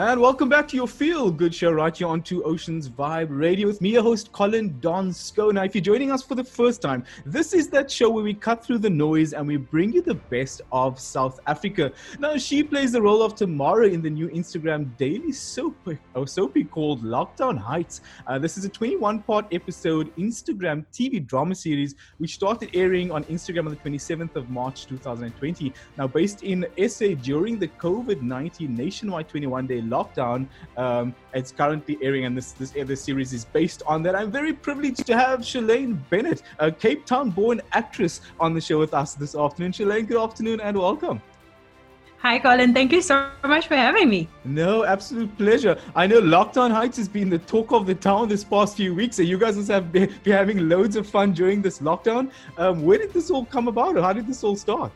And 0.00 0.20
welcome 0.20 0.48
back 0.48 0.68
to 0.68 0.76
your 0.76 0.86
Feel 0.86 1.28
Good 1.32 1.52
show 1.52 1.72
right 1.72 1.96
here 1.96 2.06
on 2.06 2.22
Two 2.22 2.44
Oceans 2.44 2.88
Vibe 2.88 3.30
Radio 3.30 3.66
with 3.66 3.80
me, 3.80 3.90
your 3.94 4.04
host 4.04 4.30
Colin 4.30 4.72
Donsko. 4.80 5.52
Now, 5.52 5.64
if 5.64 5.74
you're 5.74 5.82
joining 5.82 6.12
us 6.12 6.22
for 6.22 6.36
the 6.36 6.44
first 6.44 6.80
time, 6.80 7.04
this 7.26 7.52
is 7.52 7.68
that 7.70 7.90
show 7.90 8.08
where 8.08 8.22
we 8.22 8.32
cut 8.32 8.64
through 8.64 8.78
the 8.78 8.90
noise 8.90 9.32
and 9.32 9.44
we 9.44 9.56
bring 9.56 9.92
you 9.92 10.00
the 10.00 10.14
best 10.14 10.62
of 10.70 11.00
South 11.00 11.40
Africa. 11.48 11.90
Now, 12.20 12.36
she 12.36 12.62
plays 12.62 12.92
the 12.92 13.02
role 13.02 13.24
of 13.24 13.34
Tamara 13.34 13.88
in 13.88 14.00
the 14.00 14.08
new 14.08 14.28
Instagram 14.28 14.96
daily 14.98 15.32
soap 15.32 15.74
or 16.14 16.28
soapy 16.28 16.62
called 16.62 17.02
Lockdown 17.02 17.58
Heights. 17.58 18.00
Uh, 18.28 18.38
this 18.38 18.56
is 18.56 18.64
a 18.64 18.70
21-part 18.70 19.46
episode 19.50 20.14
Instagram 20.14 20.86
TV 20.92 21.26
drama 21.26 21.56
series 21.56 21.96
which 22.18 22.34
started 22.34 22.70
airing 22.72 23.10
on 23.10 23.24
Instagram 23.24 23.66
on 23.66 23.70
the 23.70 23.90
27th 23.90 24.36
of 24.36 24.48
March 24.48 24.86
2020. 24.86 25.72
Now, 25.96 26.06
based 26.06 26.44
in 26.44 26.64
SA 26.86 27.14
during 27.20 27.58
the 27.58 27.66
COVID-19 27.66 28.68
nationwide 28.68 29.28
21-day 29.28 29.87
lockdown. 29.88 30.46
Um, 30.76 31.14
it's 31.34 31.52
currently 31.52 31.98
airing, 32.02 32.24
and 32.24 32.36
this 32.36 32.52
this 32.52 32.70
this 32.70 33.02
series 33.02 33.32
is 33.32 33.44
based 33.44 33.82
on 33.86 34.02
that. 34.04 34.14
I'm 34.14 34.30
very 34.30 34.52
privileged 34.52 35.06
to 35.06 35.16
have 35.16 35.44
Schelaine 35.44 36.02
Bennett, 36.10 36.42
a 36.58 36.70
Cape 36.70 37.06
Town-born 37.06 37.60
actress, 37.72 38.20
on 38.38 38.54
the 38.54 38.60
show 38.60 38.78
with 38.78 38.94
us 38.94 39.14
this 39.14 39.34
afternoon. 39.34 39.72
Schelaine, 39.72 40.06
good 40.06 40.22
afternoon 40.22 40.60
and 40.60 40.76
welcome. 40.76 41.20
Hi, 42.20 42.40
Colin. 42.40 42.74
Thank 42.74 42.90
you 42.90 43.00
so 43.00 43.30
much 43.44 43.68
for 43.68 43.76
having 43.76 44.10
me. 44.10 44.28
No, 44.44 44.84
absolute 44.84 45.38
pleasure. 45.38 45.78
I 45.94 46.08
know 46.08 46.20
Lockdown 46.20 46.72
Heights 46.72 46.96
has 46.96 47.08
been 47.08 47.30
the 47.30 47.38
talk 47.38 47.70
of 47.70 47.86
the 47.86 47.94
town 47.94 48.28
this 48.28 48.42
past 48.42 48.76
few 48.76 48.92
weeks, 48.92 49.14
so 49.14 49.22
you 49.22 49.38
guys 49.38 49.56
must 49.56 49.68
have 49.68 49.92
been, 49.92 50.12
be 50.24 50.32
having 50.32 50.68
loads 50.68 50.96
of 50.96 51.06
fun 51.06 51.32
during 51.32 51.62
this 51.62 51.78
lockdown. 51.78 52.32
Um, 52.56 52.82
where 52.82 52.98
did 52.98 53.12
this 53.12 53.30
all 53.30 53.44
come 53.44 53.68
about, 53.68 53.96
or 53.96 54.02
how 54.02 54.12
did 54.12 54.26
this 54.26 54.42
all 54.42 54.56
start? 54.56 54.90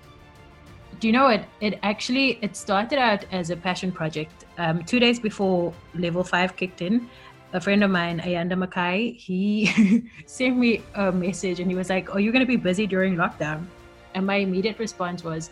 Do 1.02 1.09
you 1.09 1.12
know 1.12 1.27
it 1.27 1.45
it 1.61 1.79
actually 1.83 2.38
it 2.47 2.55
started 2.56 2.98
out 3.05 3.24
as 3.33 3.51
a 3.51 3.56
passion 3.56 3.91
project. 3.91 4.45
Um, 4.56 4.84
two 4.84 5.01
days 5.01 5.19
before 5.19 5.75
level 5.95 6.23
five 6.23 6.55
kicked 6.56 6.80
in 6.80 7.09
a 7.52 7.61
friend 7.61 7.83
of 7.87 7.91
mine 7.91 8.20
ayanda 8.20 8.56
makai 8.65 9.17
he 9.17 10.05
sent 10.27 10.56
me 10.56 10.70
a 10.95 11.11
message 11.11 11.58
and 11.58 11.69
he 11.69 11.77
was 11.77 11.91
like 11.91 12.14
are 12.14 12.20
you 12.20 12.30
going 12.30 12.45
to 12.47 12.53
be 12.53 12.61
busy 12.69 12.86
during 12.86 13.17
lockdown? 13.17 13.67
And 14.14 14.25
my 14.25 14.36
immediate 14.47 14.78
response 14.78 15.25
was 15.25 15.50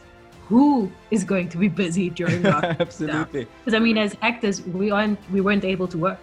who 0.49 0.91
is 1.11 1.25
going 1.25 1.49
to 1.49 1.59
be 1.59 1.69
busy 1.69 2.11
during 2.11 2.43
lockdown? 2.53 2.79
Absolutely. 2.79 3.47
Because 3.59 3.75
i 3.75 3.81
mean 3.81 3.99
as 3.99 4.17
actors 4.23 4.63
we 4.81 4.93
aren't 4.93 5.19
we 5.33 5.41
weren't 5.41 5.65
able 5.65 5.89
to 5.89 5.99
work. 5.99 6.21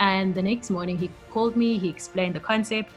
And 0.00 0.34
the 0.34 0.42
next 0.42 0.70
morning 0.70 0.98
he 0.98 1.10
called 1.30 1.54
me 1.54 1.78
he 1.78 1.88
explained 1.88 2.34
the 2.34 2.44
concept. 2.52 2.90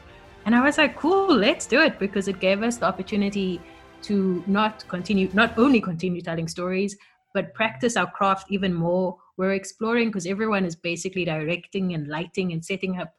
And 0.44 0.56
i 0.56 0.60
was 0.66 0.76
like 0.76 0.96
cool 0.96 1.36
let's 1.46 1.66
do 1.66 1.80
it 1.82 2.00
because 2.00 2.26
it 2.26 2.40
gave 2.40 2.64
us 2.70 2.78
the 2.78 2.86
opportunity 2.86 3.60
to 4.02 4.42
not 4.46 4.86
continue, 4.88 5.28
not 5.32 5.58
only 5.58 5.80
continue 5.80 6.20
telling 6.20 6.48
stories, 6.48 6.96
but 7.34 7.54
practice 7.54 7.96
our 7.96 8.10
craft 8.10 8.50
even 8.50 8.74
more. 8.74 9.16
We're 9.36 9.52
exploring 9.52 10.08
because 10.08 10.26
everyone 10.26 10.64
is 10.64 10.76
basically 10.76 11.24
directing 11.24 11.94
and 11.94 12.08
lighting 12.08 12.52
and 12.52 12.64
setting 12.64 13.00
up 13.00 13.14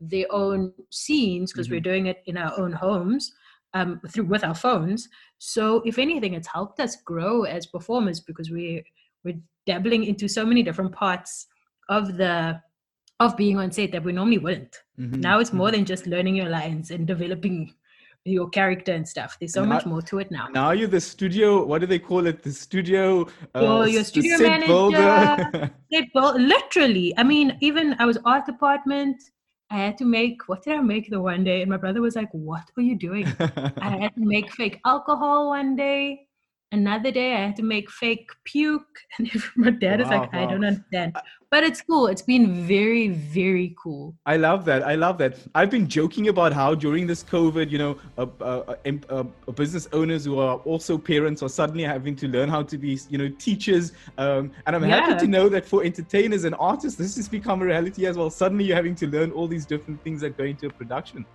their 0.00 0.26
own 0.30 0.72
scenes 0.90 1.52
because 1.52 1.66
mm-hmm. 1.66 1.74
we're 1.74 1.80
doing 1.80 2.06
it 2.06 2.22
in 2.26 2.36
our 2.36 2.58
own 2.58 2.72
homes 2.72 3.32
um, 3.74 4.00
through 4.08 4.24
with 4.24 4.44
our 4.44 4.54
phones. 4.54 5.08
So 5.38 5.82
if 5.86 5.98
anything, 5.98 6.34
it's 6.34 6.48
helped 6.48 6.80
us 6.80 6.96
grow 6.96 7.44
as 7.44 7.66
performers 7.66 8.20
because 8.20 8.50
we're 8.50 8.82
we're 9.24 9.38
dabbling 9.66 10.04
into 10.04 10.28
so 10.28 10.44
many 10.44 10.62
different 10.62 10.92
parts 10.92 11.46
of 11.88 12.16
the 12.16 12.60
of 13.20 13.36
being 13.36 13.58
on 13.58 13.70
set 13.70 13.92
that 13.92 14.02
we 14.02 14.12
normally 14.12 14.38
wouldn't. 14.38 14.76
Mm-hmm. 14.98 15.20
Now 15.20 15.38
it's 15.38 15.52
more 15.52 15.68
mm-hmm. 15.68 15.76
than 15.76 15.84
just 15.84 16.06
learning 16.06 16.36
your 16.36 16.48
lines 16.48 16.90
and 16.90 17.06
developing 17.06 17.72
your 18.24 18.48
character 18.48 18.92
and 18.92 19.06
stuff. 19.06 19.36
There's 19.38 19.52
so 19.52 19.64
now, 19.64 19.74
much 19.74 19.86
more 19.86 20.02
to 20.02 20.18
it 20.18 20.30
now. 20.30 20.48
Now 20.52 20.70
you're 20.70 20.88
the 20.88 21.00
studio. 21.00 21.64
What 21.64 21.80
do 21.80 21.86
they 21.86 21.98
call 21.98 22.26
it? 22.26 22.42
The 22.42 22.52
studio. 22.52 23.26
Uh, 23.54 23.86
your 23.88 24.04
studio 24.04 24.36
set 24.36 24.60
manager. 24.60 25.70
set 25.92 26.04
build, 26.14 26.40
literally. 26.40 27.14
I 27.18 27.22
mean, 27.22 27.56
even 27.60 27.96
I 27.98 28.06
was 28.06 28.18
art 28.24 28.46
department. 28.46 29.22
I 29.70 29.76
had 29.76 29.96
to 29.98 30.04
make. 30.04 30.48
What 30.48 30.62
did 30.62 30.74
I 30.74 30.80
make 30.80 31.10
the 31.10 31.20
one 31.20 31.44
day? 31.44 31.62
And 31.62 31.70
my 31.70 31.78
brother 31.78 32.00
was 32.00 32.14
like, 32.14 32.28
"What 32.32 32.64
are 32.76 32.82
you 32.82 32.94
doing?" 32.94 33.26
I 33.40 33.96
had 34.00 34.14
to 34.14 34.20
make 34.20 34.52
fake 34.52 34.80
alcohol 34.84 35.48
one 35.48 35.76
day. 35.76 36.26
Another 36.72 37.10
day, 37.10 37.34
I 37.34 37.46
had 37.46 37.56
to 37.56 37.62
make 37.62 37.90
fake 37.90 38.30
puke, 38.44 38.98
and 39.18 39.30
my 39.56 39.70
dad 39.70 40.00
wow, 40.00 40.06
is 40.06 40.10
like, 40.10 40.34
"I 40.34 40.46
don't 40.46 40.64
understand." 40.64 41.16
but 41.52 41.64
it's 41.64 41.82
cool. 41.82 42.06
It's 42.06 42.22
been 42.22 42.66
very, 42.66 43.08
very 43.08 43.76
cool. 43.80 44.14
I 44.24 44.38
love 44.38 44.64
that. 44.64 44.82
I 44.82 44.94
love 44.94 45.18
that. 45.18 45.36
I've 45.54 45.68
been 45.68 45.86
joking 45.86 46.28
about 46.28 46.54
how 46.54 46.74
during 46.74 47.06
this 47.06 47.22
COVID, 47.22 47.70
you 47.70 47.76
know, 47.76 47.98
uh, 48.16 48.26
uh, 48.40 48.74
uh, 49.10 49.22
business 49.52 49.86
owners 49.92 50.24
who 50.24 50.38
are 50.38 50.56
also 50.60 50.96
parents 50.96 51.42
are 51.42 51.50
suddenly 51.50 51.84
having 51.84 52.16
to 52.16 52.26
learn 52.26 52.48
how 52.48 52.62
to 52.62 52.78
be, 52.78 52.98
you 53.10 53.18
know, 53.18 53.28
teachers. 53.38 53.92
Um, 54.16 54.50
and 54.66 54.74
I'm 54.74 54.82
yeah. 54.88 55.00
happy 55.00 55.26
to 55.26 55.30
know 55.30 55.50
that 55.50 55.66
for 55.66 55.84
entertainers 55.84 56.44
and 56.44 56.54
artists, 56.58 56.96
this 56.98 57.16
has 57.16 57.28
become 57.28 57.60
a 57.60 57.66
reality 57.66 58.06
as 58.06 58.16
well. 58.16 58.30
Suddenly 58.30 58.64
you're 58.64 58.76
having 58.76 58.94
to 58.94 59.06
learn 59.06 59.30
all 59.30 59.46
these 59.46 59.66
different 59.66 60.02
things 60.02 60.22
that 60.22 60.38
go 60.38 60.44
into 60.44 60.68
a 60.68 60.70
production. 60.70 61.26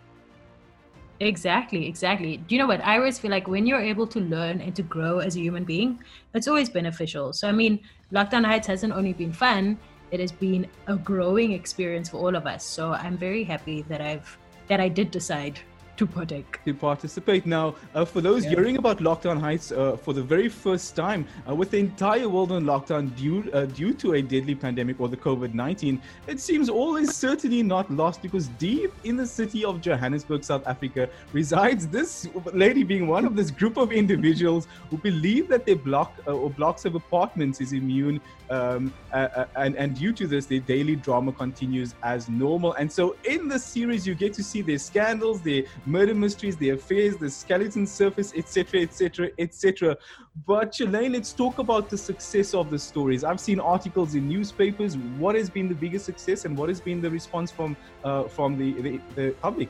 Exactly, 1.19 1.87
exactly. 1.87 2.37
Do 2.37 2.53
you 2.53 2.61
know 2.61 2.67
what? 2.67 2.83
I 2.85 2.97
always 2.97 3.17
feel 3.17 3.31
like 3.31 3.47
when 3.47 3.65
you're 3.65 3.81
able 3.81 4.05
to 4.07 4.19
learn 4.19 4.61
and 4.61 4.75
to 4.75 4.83
grow 4.83 5.19
as 5.19 5.35
a 5.35 5.39
human 5.39 5.63
being, 5.63 5.99
it's 6.33 6.47
always 6.47 6.69
beneficial. 6.69 7.33
So, 7.33 7.47
I 7.47 7.51
mean, 7.51 7.79
Lockdown 8.13 8.45
Heights 8.45 8.67
hasn't 8.67 8.93
only 8.93 9.13
been 9.13 9.33
fun, 9.33 9.79
it 10.11 10.19
has 10.19 10.31
been 10.31 10.67
a 10.85 10.95
growing 10.95 11.51
experience 11.53 12.09
for 12.09 12.17
all 12.17 12.35
of 12.35 12.45
us. 12.45 12.63
So, 12.63 12.93
I'm 12.93 13.17
very 13.17 13.43
happy 13.43 13.81
that 13.89 13.99
I've 13.99 14.37
that 14.67 14.79
I 14.79 14.89
did 14.89 15.11
decide 15.11 15.59
to 15.97 16.05
partake. 16.05 16.59
To 16.65 16.73
participate. 16.73 17.45
Now, 17.45 17.75
uh, 17.93 18.05
for 18.05 18.21
those 18.21 18.43
yeah. 18.43 18.51
hearing 18.51 18.77
about 18.77 18.99
Lockdown 18.99 19.39
Heights 19.39 19.71
uh, 19.71 19.97
for 19.97 20.13
the 20.13 20.21
very 20.21 20.47
first 20.47 20.95
time, 20.95 21.27
uh, 21.47 21.55
with 21.55 21.71
the 21.71 21.79
entire 21.79 22.29
world 22.29 22.51
on 22.51 22.63
lockdown 22.63 23.15
due, 23.15 23.49
uh, 23.51 23.65
due 23.65 23.93
to 23.95 24.13
a 24.13 24.21
deadly 24.21 24.55
pandemic 24.55 24.99
or 24.99 25.09
the 25.09 25.17
COVID 25.17 25.53
19, 25.53 26.01
it 26.27 26.39
seems 26.39 26.69
all 26.69 26.95
is 26.95 27.15
certainly 27.15 27.63
not 27.63 27.91
lost 27.91 28.21
because 28.21 28.47
deep 28.59 28.93
in 29.03 29.17
the 29.17 29.25
city 29.25 29.65
of 29.65 29.81
Johannesburg, 29.81 30.43
South 30.43 30.65
Africa, 30.67 31.09
resides 31.33 31.87
this 31.87 32.27
lady 32.53 32.83
being 32.83 33.07
one 33.07 33.25
of 33.25 33.35
this 33.35 33.51
group 33.51 33.77
of 33.77 33.91
individuals 33.91 34.67
who 34.89 34.97
believe 34.97 35.47
that 35.49 35.65
their 35.65 35.75
block 35.75 36.13
uh, 36.27 36.31
or 36.31 36.49
blocks 36.49 36.85
of 36.85 36.95
apartments 36.95 37.59
is 37.59 37.73
immune. 37.73 38.21
Um, 38.49 38.93
uh, 39.11 39.45
and, 39.57 39.75
and 39.75 39.93
due 39.93 40.13
to 40.13 40.25
this, 40.25 40.45
their 40.45 40.59
daily 40.59 40.95
drama 40.95 41.33
continues 41.33 41.95
as 42.03 42.29
normal. 42.29 42.73
And 42.73 42.89
so, 42.89 43.17
in 43.25 43.49
the 43.49 43.59
series, 43.59 44.07
you 44.07 44.15
get 44.15 44.33
to 44.35 44.43
see 44.43 44.61
their 44.61 44.77
scandals, 44.77 45.41
their 45.41 45.63
murder 45.87 46.13
mysteries, 46.13 46.57
the 46.57 46.71
affairs, 46.71 47.17
the 47.17 47.29
skeleton 47.29 47.87
surface, 47.87 48.33
etc., 48.35 48.81
etc., 48.81 49.29
etc. 49.39 49.97
But 50.45 50.75
Schelaine, 50.75 51.13
let's 51.13 51.33
talk 51.33 51.57
about 51.57 51.89
the 51.89 51.97
success 51.97 52.53
of 52.53 52.69
the 52.69 52.77
stories. 52.77 53.23
I've 53.23 53.39
seen 53.39 53.59
articles 53.59 54.13
in 54.13 54.27
newspapers. 54.27 54.97
What 55.17 55.35
has 55.35 55.49
been 55.49 55.67
the 55.69 55.75
biggest 55.75 56.05
success, 56.05 56.45
and 56.45 56.57
what 56.57 56.69
has 56.69 56.81
been 56.81 57.01
the 57.01 57.09
response 57.09 57.49
from 57.51 57.75
uh, 58.03 58.23
from 58.23 58.57
the, 58.57 58.73
the, 58.81 59.01
the 59.15 59.31
public? 59.41 59.69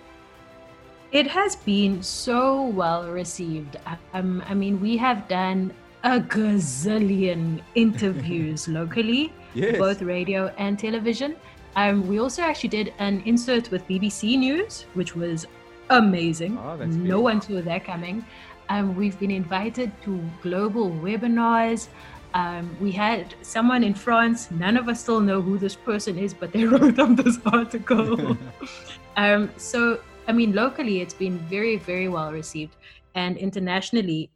It 1.11 1.27
has 1.27 1.55
been 1.55 2.03
so 2.03 2.63
well 2.63 3.09
received. 3.09 3.77
Um, 4.13 4.43
I 4.45 4.53
mean, 4.53 4.81
we 4.81 4.97
have 4.97 5.27
done 5.29 5.73
a 6.03 6.19
gazillion 6.19 7.61
interviews 7.75 8.67
locally, 8.79 9.31
yes. 9.53 9.77
both 9.77 10.01
radio 10.01 10.47
and 10.57 10.77
television. 10.77 11.35
Um, 11.77 12.07
we 12.07 12.19
also 12.19 12.41
actually 12.41 12.69
did 12.69 12.93
an 12.97 13.21
insert 13.25 13.69
with 13.71 13.87
BBC 13.87 14.37
News, 14.37 14.85
which 14.95 15.15
was 15.15 15.45
amazing. 15.89 16.57
Oh, 16.57 16.75
no 16.75 17.21
one 17.21 17.41
saw 17.41 17.61
that 17.61 17.85
coming. 17.85 18.25
Um, 18.69 18.95
we've 18.95 19.17
been 19.19 19.31
invited 19.31 19.91
to 20.03 20.21
global 20.41 20.89
webinars. 20.91 21.87
Um, 22.33 22.75
we 22.81 22.91
had 22.91 23.33
someone 23.41 23.83
in 23.83 23.93
France. 23.93 24.51
None 24.51 24.77
of 24.77 24.89
us 24.89 25.01
still 25.01 25.21
know 25.21 25.41
who 25.41 25.57
this 25.57 25.75
person 25.75 26.17
is, 26.17 26.33
but 26.33 26.51
they 26.51 26.65
wrote 26.71 26.99
up 26.99 27.15
this 27.15 27.39
article. 27.45 28.37
um, 29.17 29.49
so, 29.57 29.99
I 30.27 30.33
mean, 30.33 30.53
locally, 30.53 31.01
it's 31.01 31.13
been 31.13 31.39
very, 31.39 31.77
very 31.77 32.09
well 32.09 32.31
received, 32.31 32.75
and 33.15 33.37
internationally, 33.37 34.29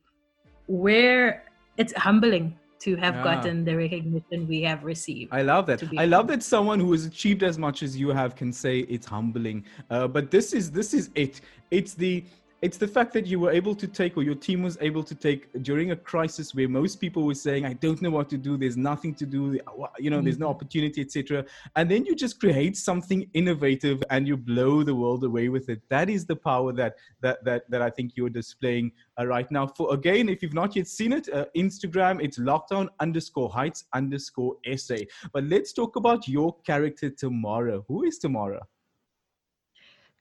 where 0.68 1.44
it's 1.78 1.94
humbling 1.94 2.57
to 2.84 2.96
have 2.96 3.16
yeah. 3.16 3.24
gotten 3.24 3.64
the 3.64 3.75
recognition 3.75 4.47
we 4.47 4.62
have 4.62 4.84
received. 4.84 5.31
I 5.31 5.44
love 5.44 5.68
that. 5.68 5.84
I 5.97 6.06
love 6.06 6.28
that 6.28 6.42
someone 6.42 6.80
who 6.80 6.92
has 6.92 7.06
achieved 7.06 7.44
as 7.44 7.57
much 7.57 7.83
as 7.83 7.95
you 7.95 8.10
have 8.10 8.36
can 8.36 8.51
say 8.51 8.80
it's 8.80 9.06
humbling. 9.06 9.66
Uh, 9.89 10.07
but 10.07 10.31
this 10.31 10.54
is 10.54 10.72
this 10.72 10.94
is 10.94 11.10
it. 11.16 11.42
It's 11.69 11.94
the 11.94 12.24
it's 12.62 12.78
the 12.78 12.88
fact 12.88 13.12
that 13.13 13.25
you 13.25 13.40
were 13.40 13.52
able 13.52 13.74
to 13.74 13.88
take 13.88 14.16
or 14.18 14.24
your 14.24 14.36
team 14.36 14.62
was 14.62 14.78
able 14.81 15.04
to 15.04 15.16
take 15.16 15.52
during 15.63 15.92
a 15.92 15.96
crisis 15.96 16.54
where 16.54 16.69
most 16.69 17.02
people 17.02 17.24
were 17.24 17.34
saying 17.34 17.66
i 17.66 17.74
don't 17.74 18.02
know 18.02 18.12
what 18.12 18.30
to 18.30 18.38
do. 18.38 18.58
There's 18.58 18.78
nothing 18.78 19.16
to 19.16 19.25
do. 19.25 19.60
You 20.00 20.10
know 20.10 20.22
there's 20.22 20.38
no 20.38 20.48
mm-hmm. 20.48 20.56
opportunity 20.56 21.02
etc 21.02 21.46
and 21.75 21.90
then 21.90 22.06
you 22.06 22.16
just 22.16 22.40
create 22.40 22.78
something 22.78 23.30
innovative 23.34 24.04
and 24.10 24.28
you 24.28 24.38
blow 24.38 24.84
the 24.84 24.94
world 24.94 25.24
away 25.24 25.50
with 25.50 25.69
it. 25.69 25.81
That 25.90 26.10
is 26.10 26.25
the 26.25 26.36
power 26.36 26.72
that 26.74 26.96
that 27.22 27.44
that, 27.46 27.69
that 27.72 27.81
i 27.81 27.90
think 27.90 28.12
you're 28.16 28.30
displaying 28.30 28.92
uh, 29.19 29.25
right 29.25 29.50
now. 29.52 29.66
For 29.68 29.94
again 29.94 30.30
if 30.30 30.44
you've 30.44 30.54
not 30.54 30.75
yet 30.75 30.88
seen 30.88 31.13
it 31.13 31.28
uh, 31.34 31.46
instagram 31.56 32.22
it's 32.24 32.38
lockdown 32.38 32.90
underscore 33.00 33.50
heights 33.50 33.86
underscore 33.94 34.56
sa 34.75 34.98
but 35.34 35.44
let's 35.46 35.74
talk 35.74 35.96
about 35.96 36.28
your 36.28 36.56
character 36.62 37.10
Tamara 37.10 37.81
who 37.88 38.04
is 38.04 38.19
Tamara 38.19 38.62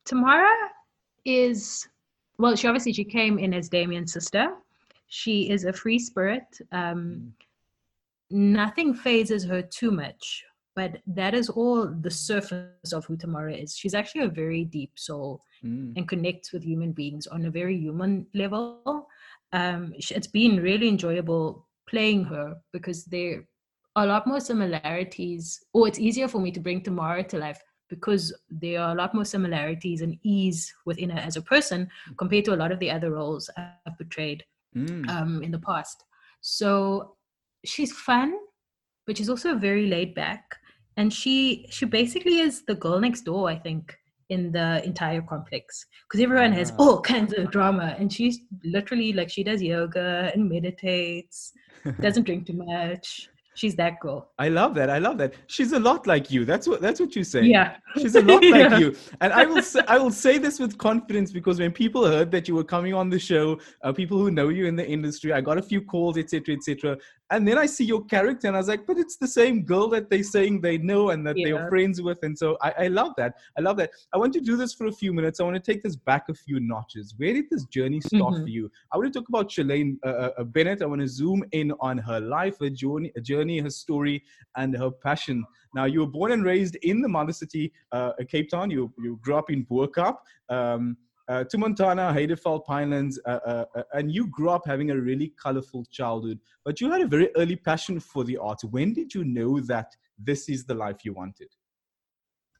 Tamara 0.04 0.54
is 1.24 1.88
well, 2.40 2.56
she 2.56 2.66
obviously 2.66 2.92
she 2.92 3.04
came 3.04 3.38
in 3.38 3.54
as 3.54 3.68
Damien's 3.68 4.12
sister. 4.12 4.48
She 5.08 5.50
is 5.50 5.64
a 5.64 5.72
free 5.72 5.98
spirit. 5.98 6.44
Um, 6.72 7.32
nothing 8.30 8.94
phases 8.94 9.44
her 9.44 9.62
too 9.62 9.90
much 9.90 10.44
but 10.76 10.98
that 11.06 11.34
is 11.34 11.48
all 11.48 11.86
the 11.86 12.10
surface 12.10 12.92
of 12.92 13.04
who 13.04 13.16
Tamara 13.16 13.54
is. 13.54 13.76
She's 13.76 13.94
actually 13.94 14.22
a 14.22 14.28
very 14.28 14.64
deep 14.64 14.92
soul 14.96 15.42
mm. 15.64 15.92
and 15.96 16.08
connects 16.08 16.52
with 16.52 16.62
human 16.62 16.92
beings 16.92 17.26
on 17.26 17.44
a 17.44 17.50
very 17.50 17.76
human 17.76 18.26
level. 18.34 19.08
Um, 19.52 19.92
it's 19.98 20.26
been 20.28 20.62
really 20.62 20.88
enjoyable 20.88 21.66
playing 21.88 22.24
her 22.24 22.56
because 22.72 23.04
there 23.04 23.44
are 23.96 24.04
a 24.04 24.06
lot 24.06 24.26
more 24.26 24.40
similarities, 24.40 25.64
or 25.72 25.88
it's 25.88 25.98
easier 25.98 26.28
for 26.28 26.38
me 26.38 26.52
to 26.52 26.60
bring 26.60 26.82
Tamara 26.82 27.24
to 27.24 27.38
life 27.38 27.60
because 27.90 28.32
there 28.50 28.80
are 28.80 28.92
a 28.92 28.94
lot 28.94 29.14
more 29.14 29.24
similarities 29.24 30.00
and 30.00 30.16
ease 30.22 30.72
within 30.86 31.10
her 31.10 31.18
as 31.18 31.36
a 31.36 31.42
person 31.42 31.90
compared 32.16 32.46
to 32.46 32.54
a 32.54 32.60
lot 32.62 32.72
of 32.72 32.78
the 32.78 32.90
other 32.90 33.10
roles 33.10 33.50
I've 33.58 33.98
portrayed 33.98 34.44
mm. 34.74 35.08
um, 35.10 35.42
in 35.42 35.50
the 35.50 35.58
past. 35.58 36.04
So 36.40 37.16
she's 37.64 37.92
fun, 37.92 38.32
but 39.06 39.18
she's 39.18 39.28
also 39.28 39.54
very 39.56 39.88
laid 39.88 40.14
back 40.14 40.56
and 40.96 41.12
she 41.12 41.66
she 41.70 41.86
basically 41.86 42.38
is 42.40 42.62
the 42.62 42.74
girl 42.74 43.00
next 43.00 43.22
door 43.22 43.48
i 43.48 43.56
think 43.56 43.96
in 44.28 44.52
the 44.52 44.84
entire 44.84 45.22
complex 45.22 45.86
because 46.04 46.20
everyone 46.22 46.52
has 46.52 46.70
ah. 46.72 46.76
all 46.78 47.00
kinds 47.12 47.32
of 47.32 47.50
drama 47.50 47.96
and 47.98 48.12
she's 48.12 48.40
literally 48.64 49.12
like 49.12 49.30
she 49.30 49.42
does 49.42 49.62
yoga 49.62 50.30
and 50.34 50.48
meditates 50.48 51.52
doesn't 52.00 52.24
drink 52.24 52.46
too 52.46 52.52
much 52.52 53.28
she's 53.60 53.76
that 53.76 54.00
girl 54.00 54.30
i 54.38 54.48
love 54.48 54.74
that. 54.74 54.88
I 54.88 54.98
love 54.98 55.18
that. 55.18 55.34
She's 55.46 55.72
a 55.72 55.78
lot 55.78 56.06
like 56.06 56.30
you. 56.30 56.44
That's 56.44 56.66
what 56.66 56.80
that's 56.80 56.98
what 56.98 57.14
you 57.14 57.24
say 57.24 57.42
yeah. 57.42 57.76
She's 57.98 58.14
a 58.14 58.22
lot 58.22 58.42
like 58.56 58.70
yeah. 58.70 58.78
you. 58.78 58.96
And 59.20 59.32
i 59.32 59.44
will 59.44 59.62
say 59.62 59.80
i 59.94 59.98
will 59.98 60.16
say 60.24 60.38
this 60.38 60.58
with 60.58 60.78
confidence 60.78 61.30
because 61.38 61.58
when 61.62 61.72
people 61.72 62.06
heard 62.06 62.30
that 62.30 62.48
you 62.48 62.54
were 62.54 62.68
coming 62.76 62.94
on 62.94 63.10
the 63.10 63.18
show 63.18 63.60
uh, 63.84 63.92
people 63.92 64.18
who 64.18 64.30
know 64.30 64.48
you 64.48 64.64
in 64.66 64.76
the 64.76 64.86
industry 64.96 65.32
i 65.38 65.40
got 65.40 65.58
a 65.58 65.62
few 65.70 65.82
calls 65.82 66.16
etc 66.16 66.54
etc 66.54 66.96
and 67.30 67.46
then 67.46 67.58
I 67.58 67.66
see 67.66 67.84
your 67.84 68.04
character, 68.04 68.48
and 68.48 68.56
I 68.56 68.60
was 68.60 68.68
like, 68.68 68.86
but 68.86 68.98
it's 68.98 69.16
the 69.16 69.26
same 69.26 69.62
girl 69.62 69.88
that 69.90 70.10
they're 70.10 70.22
saying 70.22 70.60
they 70.60 70.78
know 70.78 71.10
and 71.10 71.24
that 71.26 71.38
yeah. 71.38 71.48
they're 71.48 71.68
friends 71.68 72.02
with. 72.02 72.18
And 72.22 72.36
so 72.36 72.58
I, 72.60 72.74
I, 72.78 72.86
love 72.88 73.12
that. 73.18 73.34
I 73.56 73.60
love 73.60 73.76
that. 73.76 73.90
I 74.12 74.18
want 74.18 74.32
to 74.34 74.40
do 74.40 74.56
this 74.56 74.74
for 74.74 74.88
a 74.88 74.92
few 74.92 75.12
minutes. 75.12 75.38
I 75.38 75.44
want 75.44 75.54
to 75.54 75.72
take 75.72 75.82
this 75.82 75.94
back 75.94 76.28
a 76.28 76.34
few 76.34 76.58
notches. 76.58 77.14
Where 77.16 77.32
did 77.32 77.44
this 77.48 77.64
journey 77.66 78.00
start 78.00 78.34
mm-hmm. 78.34 78.42
for 78.42 78.48
you? 78.48 78.70
I 78.92 78.96
want 78.96 79.12
to 79.12 79.18
talk 79.18 79.28
about 79.28 79.50
Schelaine 79.50 79.98
uh, 80.04 80.08
uh, 80.08 80.30
uh, 80.38 80.44
Bennett. 80.44 80.82
I 80.82 80.86
want 80.86 81.02
to 81.02 81.08
zoom 81.08 81.44
in 81.52 81.72
on 81.80 81.98
her 81.98 82.20
life, 82.20 82.58
her 82.60 82.70
journey, 82.70 83.12
her, 83.14 83.22
journey, 83.22 83.60
her 83.60 83.70
story, 83.70 84.24
and 84.56 84.76
her 84.76 84.90
passion. 84.90 85.44
Now, 85.72 85.84
you 85.84 86.00
were 86.00 86.06
born 86.06 86.32
and 86.32 86.44
raised 86.44 86.76
in 86.82 87.00
the 87.00 87.08
mother 87.08 87.32
city, 87.32 87.72
uh, 87.92 88.12
Cape 88.28 88.50
Town. 88.50 88.70
You, 88.70 88.92
you 88.98 89.20
grew 89.22 89.36
up 89.36 89.50
in 89.50 89.62
Bo 89.62 89.86
Kaap. 89.86 90.16
Um, 90.48 90.96
uh, 91.30 91.44
to 91.44 91.58
Montana, 91.58 92.12
Heideveld 92.12 92.66
Pinelands, 92.66 93.16
uh, 93.24 93.38
uh, 93.46 93.64
uh, 93.76 93.82
and 93.92 94.10
you 94.12 94.26
grew 94.26 94.50
up 94.50 94.62
having 94.66 94.90
a 94.90 94.96
really 94.96 95.32
colorful 95.40 95.84
childhood, 95.92 96.40
but 96.64 96.80
you 96.80 96.90
had 96.90 97.02
a 97.02 97.06
very 97.06 97.30
early 97.36 97.54
passion 97.54 98.00
for 98.00 98.24
the 98.24 98.36
arts. 98.36 98.64
When 98.64 98.92
did 98.92 99.14
you 99.14 99.22
know 99.22 99.60
that 99.60 99.94
this 100.18 100.48
is 100.48 100.64
the 100.64 100.74
life 100.74 101.04
you 101.04 101.12
wanted? 101.12 101.46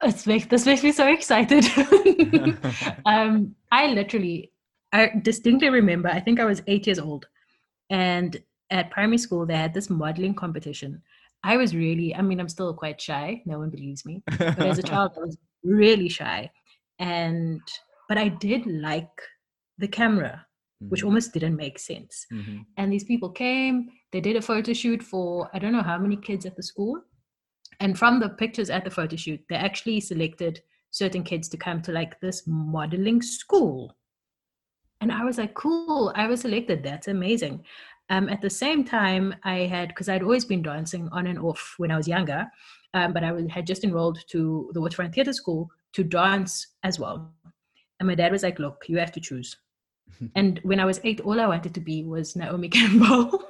It's 0.03 0.25
make, 0.25 0.49
this 0.49 0.67
makes 0.67 0.85
me 0.85 0.93
so 0.93 1.09
excited. 1.09 1.65
um, 3.07 3.57
I 3.73 3.89
literally, 3.89 4.53
I 4.93 5.11
distinctly 5.21 5.69
remember, 5.69 6.09
I 6.09 6.21
think 6.21 6.39
I 6.39 6.45
was 6.45 6.63
eight 6.69 6.87
years 6.87 7.01
old, 7.01 7.27
and 7.91 8.41
at 8.71 8.93
primary 8.93 9.19
school, 9.19 9.47
they 9.47 9.57
had 9.57 9.75
this 9.75 9.91
modeling 9.91 10.35
competition. 10.35 11.03
I 11.43 11.57
was 11.57 11.75
really, 11.75 12.15
I 12.15 12.23
mean, 12.23 12.39
I'm 12.39 12.49
still 12.49 12.73
quite 12.73 13.01
shy. 13.01 13.43
No 13.47 13.59
one 13.59 13.71
believes 13.71 14.05
me. 14.07 14.23
But 14.39 14.61
as 14.61 14.79
a 14.79 14.83
child, 14.93 15.13
I 15.17 15.21
was 15.21 15.39
really 15.65 16.09
shy. 16.09 16.51
And 17.01 17.63
but 18.11 18.19
I 18.19 18.27
did 18.27 18.67
like 18.67 19.23
the 19.79 19.87
camera, 19.87 20.45
mm-hmm. 20.83 20.91
which 20.91 21.05
almost 21.05 21.33
didn't 21.33 21.55
make 21.55 21.79
sense. 21.79 22.27
Mm-hmm. 22.33 22.63
And 22.77 22.93
these 22.93 23.05
people 23.05 23.31
came, 23.31 23.89
they 24.11 24.21
did 24.21 24.35
a 24.35 24.43
photo 24.43 24.73
shoot 24.73 25.01
for 25.01 25.49
I 25.55 25.61
don't 25.61 25.73
know 25.73 25.81
how 25.81 25.97
many 25.97 26.17
kids 26.17 26.45
at 26.45 26.57
the 26.57 26.63
school. 26.65 27.01
And 27.79 27.97
from 27.97 28.19
the 28.19 28.31
pictures 28.31 28.69
at 28.69 28.85
the 28.85 28.91
photo 28.91 29.15
shoot, 29.15 29.41
they 29.49 29.55
actually 29.55 30.01
selected 30.01 30.61
certain 30.91 31.23
kids 31.23 31.49
to 31.51 31.57
come 31.57 31.81
to 31.83 31.93
like 31.93 32.21
this 32.21 32.43
modeling 32.49 33.23
school. 33.23 33.97
And 35.01 35.13
I 35.13 35.25
was 35.25 35.39
like, 35.39 35.55
cool, 35.55 36.13
I 36.17 36.27
was 36.27 36.41
selected. 36.41 36.83
That's 36.83 37.07
amazing. 37.07 37.65
Um, 38.11 38.29
at 38.29 38.43
the 38.43 38.51
same 38.51 38.85
time, 38.85 39.37
I 39.45 39.61
had, 39.61 39.91
because 39.91 40.09
I'd 40.09 40.25
always 40.25 40.45
been 40.45 40.63
dancing 40.63 41.09
on 41.13 41.29
and 41.29 41.39
off 41.39 41.75
when 41.79 41.93
I 41.93 41.97
was 41.97 42.09
younger, 42.09 42.45
um, 42.93 43.13
but 43.13 43.23
I 43.23 43.31
was, 43.31 43.47
had 43.49 43.69
just 43.69 43.85
enrolled 43.85 44.19
to 44.31 44.73
the 44.75 44.81
Waterfront 44.81 45.15
Theatre 45.15 45.33
School 45.33 45.71
to 45.93 46.03
dance 46.03 46.67
as 46.83 46.99
well. 46.99 47.33
And 48.01 48.09
my 48.09 48.15
dad 48.15 48.33
was 48.33 48.43
like, 48.43 48.59
look, 48.59 48.87
you 48.89 48.99
have 48.99 49.13
to 49.13 49.21
choose. 49.21 49.57
and 50.35 50.59
when 50.65 50.81
I 50.81 50.85
was 50.85 51.01
eight, 51.05 51.21
all 51.21 51.39
I 51.39 51.47
wanted 51.47 51.75
to 51.75 51.81
be 51.81 52.03
was 52.03 52.35
Naomi 52.35 52.69
Campbell. 52.77 53.45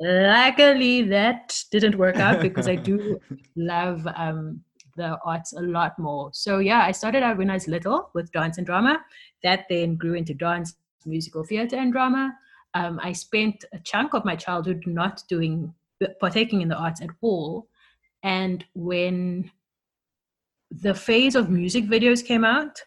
Luckily, 0.00 1.02
that 1.02 1.62
didn't 1.70 1.96
work 1.96 2.16
out 2.16 2.40
because 2.40 2.66
I 2.68 2.76
do 2.76 3.20
love 3.56 4.06
um, 4.16 4.62
the 4.96 5.18
arts 5.24 5.52
a 5.52 5.60
lot 5.60 5.98
more. 5.98 6.30
So, 6.32 6.58
yeah, 6.58 6.82
I 6.84 6.92
started 6.92 7.22
out 7.22 7.36
when 7.36 7.50
I 7.50 7.54
was 7.54 7.68
little 7.68 8.10
with 8.14 8.32
dance 8.32 8.56
and 8.56 8.66
drama. 8.66 9.04
That 9.42 9.66
then 9.68 9.96
grew 9.96 10.14
into 10.14 10.32
dance, 10.32 10.74
musical 11.04 11.44
theater, 11.44 11.76
and 11.76 11.92
drama. 11.92 12.32
Um, 12.72 12.98
I 13.02 13.12
spent 13.12 13.64
a 13.74 13.78
chunk 13.80 14.14
of 14.14 14.24
my 14.24 14.36
childhood 14.36 14.84
not 14.86 15.22
doing, 15.28 15.74
partaking 16.18 16.62
in 16.62 16.68
the 16.68 16.76
arts 16.76 17.02
at 17.02 17.10
all. 17.20 17.68
And 18.22 18.64
when 18.74 19.50
the 20.70 20.94
phase 20.94 21.34
of 21.34 21.50
music 21.50 21.84
videos 21.86 22.24
came 22.24 22.44
out, 22.44 22.80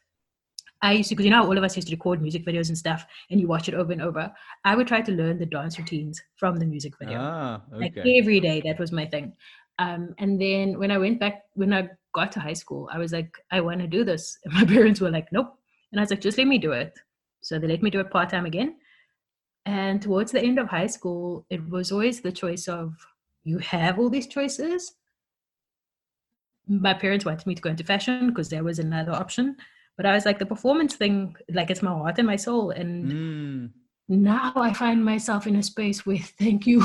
I 0.81 0.93
used 0.93 1.09
to, 1.09 1.15
because 1.15 1.25
you 1.25 1.31
know, 1.31 1.45
all 1.45 1.57
of 1.57 1.63
us 1.63 1.75
used 1.75 1.87
to 1.87 1.93
record 1.93 2.21
music 2.21 2.45
videos 2.45 2.67
and 2.67 2.77
stuff, 2.77 3.05
and 3.29 3.39
you 3.39 3.47
watch 3.47 3.69
it 3.69 3.73
over 3.73 3.91
and 3.91 4.01
over. 4.01 4.31
I 4.65 4.75
would 4.75 4.87
try 4.87 5.01
to 5.01 5.11
learn 5.11 5.39
the 5.39 5.45
dance 5.45 5.79
routines 5.79 6.21
from 6.35 6.57
the 6.57 6.65
music 6.65 6.93
video. 6.99 7.19
Ah, 7.21 7.61
okay. 7.73 7.79
Like 7.79 7.97
every 7.97 8.39
day, 8.41 8.61
that 8.65 8.79
was 8.79 8.91
my 8.91 9.05
thing. 9.05 9.33
Um, 9.79 10.13
and 10.17 10.39
then 10.39 10.77
when 10.77 10.91
I 10.91 10.97
went 10.97 11.19
back, 11.19 11.43
when 11.53 11.73
I 11.73 11.89
got 12.13 12.31
to 12.33 12.39
high 12.39 12.53
school, 12.53 12.89
I 12.91 12.97
was 12.99 13.11
like, 13.11 13.33
I 13.51 13.61
want 13.61 13.79
to 13.79 13.87
do 13.87 14.03
this. 14.03 14.37
And 14.45 14.53
my 14.53 14.65
parents 14.65 14.99
were 14.99 15.09
like, 15.09 15.31
nope. 15.31 15.57
And 15.91 15.99
I 15.99 16.03
was 16.03 16.09
like, 16.09 16.21
just 16.21 16.37
let 16.37 16.47
me 16.47 16.57
do 16.57 16.73
it. 16.73 16.93
So 17.41 17.59
they 17.59 17.67
let 17.67 17.81
me 17.81 17.89
do 17.89 17.99
it 17.99 18.11
part 18.11 18.29
time 18.29 18.45
again. 18.45 18.75
And 19.65 20.01
towards 20.01 20.31
the 20.31 20.41
end 20.41 20.59
of 20.59 20.67
high 20.67 20.87
school, 20.87 21.45
it 21.49 21.67
was 21.69 21.91
always 21.91 22.21
the 22.21 22.31
choice 22.31 22.67
of 22.67 22.93
you 23.43 23.57
have 23.59 23.99
all 23.99 24.09
these 24.09 24.27
choices, 24.27 24.93
my 26.67 26.93
parents 26.93 27.25
wanted 27.25 27.45
me 27.47 27.55
to 27.55 27.61
go 27.61 27.69
into 27.69 27.83
fashion 27.83 28.27
because 28.27 28.49
there 28.49 28.63
was 28.63 28.79
another 28.79 29.11
option. 29.11 29.57
But 29.97 30.05
I 30.05 30.13
was 30.13 30.25
like, 30.25 30.39
the 30.39 30.45
performance 30.45 30.95
thing, 30.95 31.35
like 31.51 31.69
it's 31.69 31.83
my 31.83 31.91
heart 31.91 32.17
and 32.17 32.27
my 32.27 32.35
soul. 32.35 32.71
And 32.71 33.11
mm. 33.11 33.69
now 34.09 34.53
I 34.55 34.73
find 34.73 35.03
myself 35.03 35.45
in 35.45 35.55
a 35.55 35.63
space 35.63 36.05
where 36.05 36.17
thank 36.39 36.65
you 36.65 36.81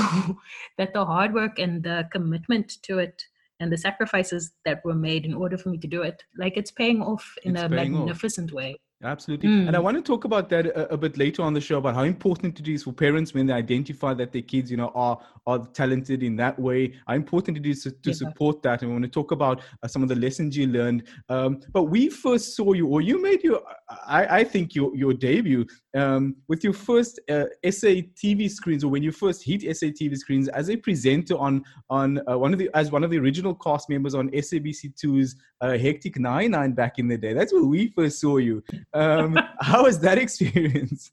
that 0.77 0.93
the 0.93 1.05
hard 1.05 1.33
work 1.33 1.59
and 1.59 1.83
the 1.83 2.09
commitment 2.13 2.83
to 2.83 2.99
it 2.99 3.23
and 3.61 3.73
the 3.73 3.79
sacrifices 3.79 4.53
that 4.65 4.85
were 4.85 4.95
made 4.95 5.25
in 5.25 5.35
order 5.35 5.59
for 5.59 5.71
me 5.71 5.79
to 5.79 5.89
do 5.89 6.03
it, 6.03 6.23
like 6.37 6.57
it's 6.57 6.71
paying 6.71 7.03
off 7.03 7.35
in 7.43 7.57
it's 7.57 7.65
a 7.65 7.69
magnificent 7.69 8.51
off. 8.51 8.57
way. 8.57 8.77
Absolutely. 9.05 9.49
Mm. 9.49 9.69
And 9.69 9.77
I 9.77 9.79
want 9.79 9.97
to 9.97 10.03
talk 10.03 10.25
about 10.25 10.49
that 10.49 10.67
a, 10.67 10.95
a, 10.95 10.97
bit 10.97 11.17
later 11.17 11.43
on 11.43 11.55
the 11.55 11.61
show 11.61 11.79
about 11.79 11.95
how 11.95 12.03
important 12.03 12.59
it 12.59 12.67
is 12.67 12.83
for 12.83 12.93
parents 12.93 13.33
when 13.33 13.47
they 13.47 13.53
identify 13.53 14.13
that 14.15 14.33
their 14.33 14.43
kids, 14.43 14.73
you 14.73 14.77
know, 14.77 14.91
are 14.93 15.21
are 15.47 15.65
talented 15.69 16.25
in 16.25 16.35
that 16.37 16.59
way. 16.59 16.95
How 17.07 17.15
important 17.15 17.57
it 17.57 17.65
is 17.65 17.85
to, 17.85 17.93
to 17.93 18.11
yeah. 18.11 18.13
support 18.13 18.61
that. 18.63 18.83
And 18.83 18.91
we 18.91 18.95
want 18.95 19.05
to 19.05 19.11
talk 19.11 19.31
about 19.31 19.63
uh, 19.85 19.89
some 19.89 20.03
of 20.03 20.09
the 20.09 20.17
lessons 20.17 20.57
you 20.57 20.67
learned. 20.67 21.05
Um, 21.29 21.61
but 21.73 21.85
we 21.85 22.11
first 22.11 22.57
saw 22.57 22.73
you, 22.73 22.89
or 22.89 23.01
you 23.01 23.23
made 23.23 23.45
your, 23.45 23.63
I, 24.05 24.41
I 24.41 24.45
think 24.45 24.75
your 24.75 24.95
your 24.97 25.15
debut 25.15 25.65
um, 25.97 26.35
with 26.49 26.65
your 26.65 26.73
first 26.73 27.21
uh, 27.31 27.45
SA 27.71 28.03
TV 28.21 28.51
screens, 28.51 28.83
or 28.83 28.89
when 28.89 29.05
you 29.05 29.13
first 29.13 29.45
hit 29.45 29.63
SA 29.77 29.87
TV 29.87 30.17
screens 30.17 30.49
as 30.49 30.71
a 30.71 30.77
presenter 30.77 31.39
on 31.39 31.63
on 31.89 32.21
uh, 32.29 32.37
one 32.37 32.53
of 32.53 32.59
the 32.59 32.69
as 32.75 32.91
one 32.91 33.05
of 33.05 33.11
the 33.11 33.19
original 33.19 33.55
cast 33.55 33.89
members 33.89 34.17
on 34.17 34.29
SABC2's 34.31 35.37
uh, 35.61 35.79
Hectic 35.79 36.19
Nine 36.19 36.51
Nine 36.51 36.73
back 36.73 36.99
in 36.99 37.07
the 37.07 37.17
day. 37.17 37.33
That's 37.33 37.53
where 37.53 37.65
we 37.65 37.93
first 37.97 38.21
saw 38.21 38.39
you. 38.39 38.63
Um, 38.95 39.39
how 39.61 39.85
was 39.85 39.99
that 40.01 40.19
experience? 40.19 41.13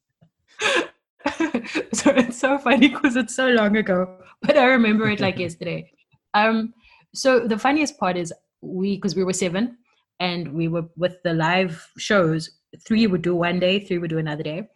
so 1.93 2.11
it's 2.11 2.39
so 2.39 2.57
funny 2.57 2.89
because 2.89 3.15
it's 3.15 3.35
so 3.35 3.47
long 3.49 3.75
ago, 3.77 4.17
but 4.41 4.57
I 4.57 4.65
remember 4.65 5.09
it 5.09 5.19
like 5.19 5.39
yesterday. 5.45 5.91
Um, 6.33 6.73
so 7.13 7.47
the 7.47 7.57
funniest 7.57 7.97
part 7.97 8.17
is 8.17 8.33
we, 8.61 8.95
because 8.95 9.15
we 9.15 9.23
were 9.23 9.33
seven, 9.33 9.77
and 10.19 10.53
we 10.53 10.67
were 10.67 10.85
with 10.95 11.21
the 11.23 11.33
live 11.33 11.91
shows. 11.97 12.49
Three 12.85 13.07
would 13.07 13.21
do 13.21 13.35
one 13.35 13.59
day, 13.59 13.79
three 13.79 13.97
would 13.97 14.09
do 14.09 14.17
another 14.17 14.43
day, 14.43 14.67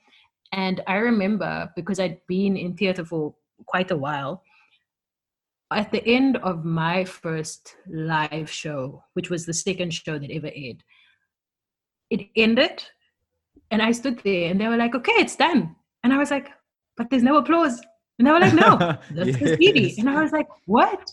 and 0.51 0.82
I 0.88 0.96
remember 0.96 1.70
because 1.75 2.00
I'd 2.00 2.25
been 2.27 2.58
in 2.58 2.75
theater 2.75 3.06
for 3.06 3.36
quite 3.65 3.91
a 3.91 3.98
while. 3.98 4.44
At 5.72 5.91
the 5.91 6.03
end 6.03 6.38
of 6.38 6.65
my 6.65 7.06
first 7.06 7.75
live 7.88 8.50
show, 8.50 9.03
which 9.13 9.29
was 9.29 9.46
the 9.46 9.53
second 9.53 9.94
show 9.94 10.18
that 10.18 10.32
ever 10.32 10.50
aired, 10.56 10.84
it 12.09 12.27
ended 12.35 12.83
and 13.71 13.81
I 13.81 13.91
stood 13.91 14.19
there 14.23 14.49
and 14.49 14.59
they 14.59 14.67
were 14.67 14.77
like, 14.77 14.95
okay, 14.95 15.13
it's 15.13 15.35
done. 15.35 15.75
And 16.03 16.13
I 16.13 16.17
was 16.17 16.31
like, 16.31 16.49
but 16.97 17.09
there's 17.09 17.23
no 17.23 17.37
applause. 17.37 17.79
And 18.17 18.27
they 18.27 18.31
were 18.31 18.39
like, 18.39 18.53
no, 18.53 18.77
that's 19.11 19.39
yes. 19.39 19.39
the 19.39 19.57
CD. 19.57 19.95
And 19.99 20.09
I 20.09 20.21
was 20.21 20.31
like, 20.31 20.47
what? 20.65 21.11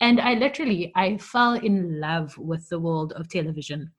And 0.00 0.20
I 0.20 0.34
literally, 0.34 0.92
I 0.96 1.18
fell 1.18 1.54
in 1.54 2.00
love 2.00 2.36
with 2.38 2.68
the 2.68 2.78
world 2.78 3.12
of 3.12 3.28
television. 3.28 3.92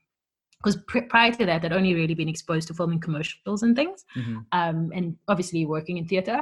Because 0.57 0.81
pr- 0.87 1.07
prior 1.09 1.31
to 1.31 1.45
that, 1.45 1.63
I'd 1.63 1.73
only 1.73 1.93
really 1.93 2.13
been 2.13 2.29
exposed 2.29 2.67
to 2.67 2.73
filming 2.73 2.99
commercials 2.99 3.63
and 3.63 3.75
things, 3.75 4.05
mm-hmm. 4.15 4.39
um, 4.51 4.91
and 4.93 5.15
obviously 5.27 5.65
working 5.65 5.97
in 5.97 6.07
theater. 6.07 6.41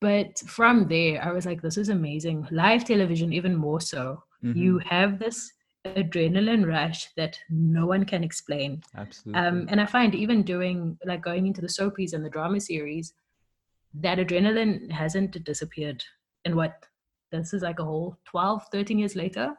but 0.00 0.38
from 0.46 0.88
there, 0.88 1.22
I 1.22 1.30
was 1.30 1.44
like, 1.46 1.60
this 1.60 1.76
is 1.76 1.90
amazing. 1.90 2.48
Live 2.50 2.84
television, 2.84 3.32
even 3.32 3.54
more 3.54 3.80
so. 3.80 4.22
Mhm. 4.42 4.56
You 4.56 4.78
have 4.78 5.18
this 5.18 5.52
adrenaline 5.84 6.66
rush 6.66 7.08
that 7.16 7.38
no 7.48 7.86
one 7.86 8.04
can 8.04 8.22
explain. 8.22 8.82
Absolutely. 8.96 9.40
Um, 9.40 9.66
and 9.70 9.80
I 9.80 9.86
find 9.86 10.14
even 10.14 10.42
doing 10.42 10.98
like 11.04 11.22
going 11.22 11.46
into 11.46 11.60
the 11.60 11.66
soapies 11.66 12.12
and 12.12 12.24
the 12.24 12.30
drama 12.30 12.60
series, 12.60 13.14
that 13.94 14.18
adrenaline 14.18 14.90
hasn't 14.90 15.42
disappeared. 15.44 16.04
And 16.44 16.54
what 16.54 16.86
this 17.32 17.54
is 17.54 17.62
like 17.62 17.78
a 17.78 17.84
whole 17.84 18.18
12, 18.24 18.64
13 18.72 18.98
years 18.98 19.16
later. 19.16 19.54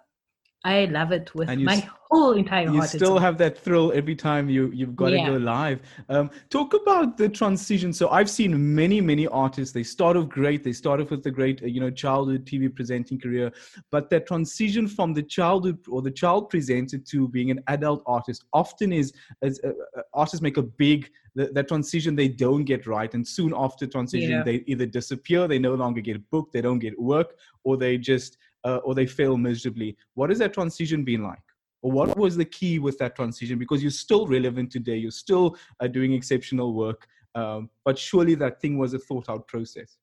I 0.63 0.85
love 0.85 1.11
it 1.11 1.33
with 1.33 1.49
my 1.59 1.73
s- 1.77 1.87
whole 2.11 2.33
entire 2.33 2.65
you 2.65 2.73
heart. 2.73 2.93
and 2.93 2.99
still 3.01 3.17
have 3.17 3.37
that 3.39 3.57
thrill 3.57 3.91
every 3.95 4.15
time 4.15 4.47
you 4.49 4.69
you've 4.73 4.95
got 4.95 5.11
Yeah. 5.11 5.25
to 5.25 5.31
go 5.31 5.37
live 5.37 5.79
um, 6.09 6.29
talk 6.49 6.73
about 6.73 7.17
the 7.17 7.29
transition 7.29 7.91
so 7.93 8.09
i've 8.09 8.29
seen 8.29 8.51
many 8.75 8.99
many 9.01 9.25
artists 9.27 9.73
they 9.73 9.81
start 9.83 10.17
off 10.17 10.27
great 10.29 10.63
they 10.63 10.73
start 10.73 10.99
off 11.01 11.09
with 11.09 11.23
the 11.23 11.31
great 11.31 11.61
you 11.61 11.79
know 11.79 11.89
childhood 11.89 12.45
tv 12.45 12.73
presenting 12.75 13.17
career 13.19 13.51
but 13.91 14.09
that 14.09 14.27
transition 14.27 14.87
from 14.87 15.13
the 15.13 15.23
childhood 15.23 15.79
or 15.89 16.01
the 16.01 16.11
child 16.11 16.49
presenter 16.49 16.97
to 16.97 17.27
being 17.29 17.49
an 17.49 17.59
adult 17.67 18.03
artist 18.05 18.43
often 18.53 18.91
is 18.93 19.13
as 19.41 19.59
uh, 19.63 19.69
uh, 19.69 20.01
artists 20.13 20.41
make 20.41 20.57
a 20.57 20.63
big 20.63 21.09
that, 21.33 21.53
that 21.55 21.67
transition 21.69 22.13
they 22.15 22.27
don't 22.27 22.65
get 22.65 22.85
right 22.85 23.13
and 23.13 23.25
soon 23.25 23.53
after 23.55 23.87
transition 23.87 24.31
Yeah. 24.31 24.43
they 24.43 24.63
either 24.67 24.85
disappear 24.85 25.47
they 25.47 25.59
no 25.59 25.73
longer 25.75 26.01
get 26.01 26.29
booked 26.29 26.51
they 26.53 26.61
don't 26.61 26.79
get 26.79 26.99
work 26.99 27.29
or 27.63 27.77
they 27.77 27.97
just 27.97 28.37
uh, 28.63 28.77
or 28.77 28.95
they 28.95 29.05
fail 29.05 29.37
miserably 29.37 29.95
what 30.13 30.29
has 30.29 30.39
that 30.39 30.53
transition 30.53 31.03
been 31.03 31.23
like? 31.23 31.39
Or 31.83 31.91
what 31.91 32.15
was 32.15 32.37
the 32.37 32.45
key 32.45 32.77
with 32.77 32.99
that 32.99 33.15
transition? 33.15 33.57
Because 33.57 33.81
you're 33.81 33.89
still 33.91 34.27
relevant 34.27 34.71
today 34.71 34.97
you're 34.97 35.11
still 35.11 35.57
uh, 35.79 35.87
doing 35.87 36.13
exceptional 36.13 36.73
work 36.73 37.07
um, 37.35 37.69
but 37.85 37.97
surely 37.97 38.35
that 38.35 38.59
thing 38.61 38.77
was 38.77 38.93
a 38.93 38.99
thought 38.99 39.29
out 39.29 39.47
process. 39.47 39.97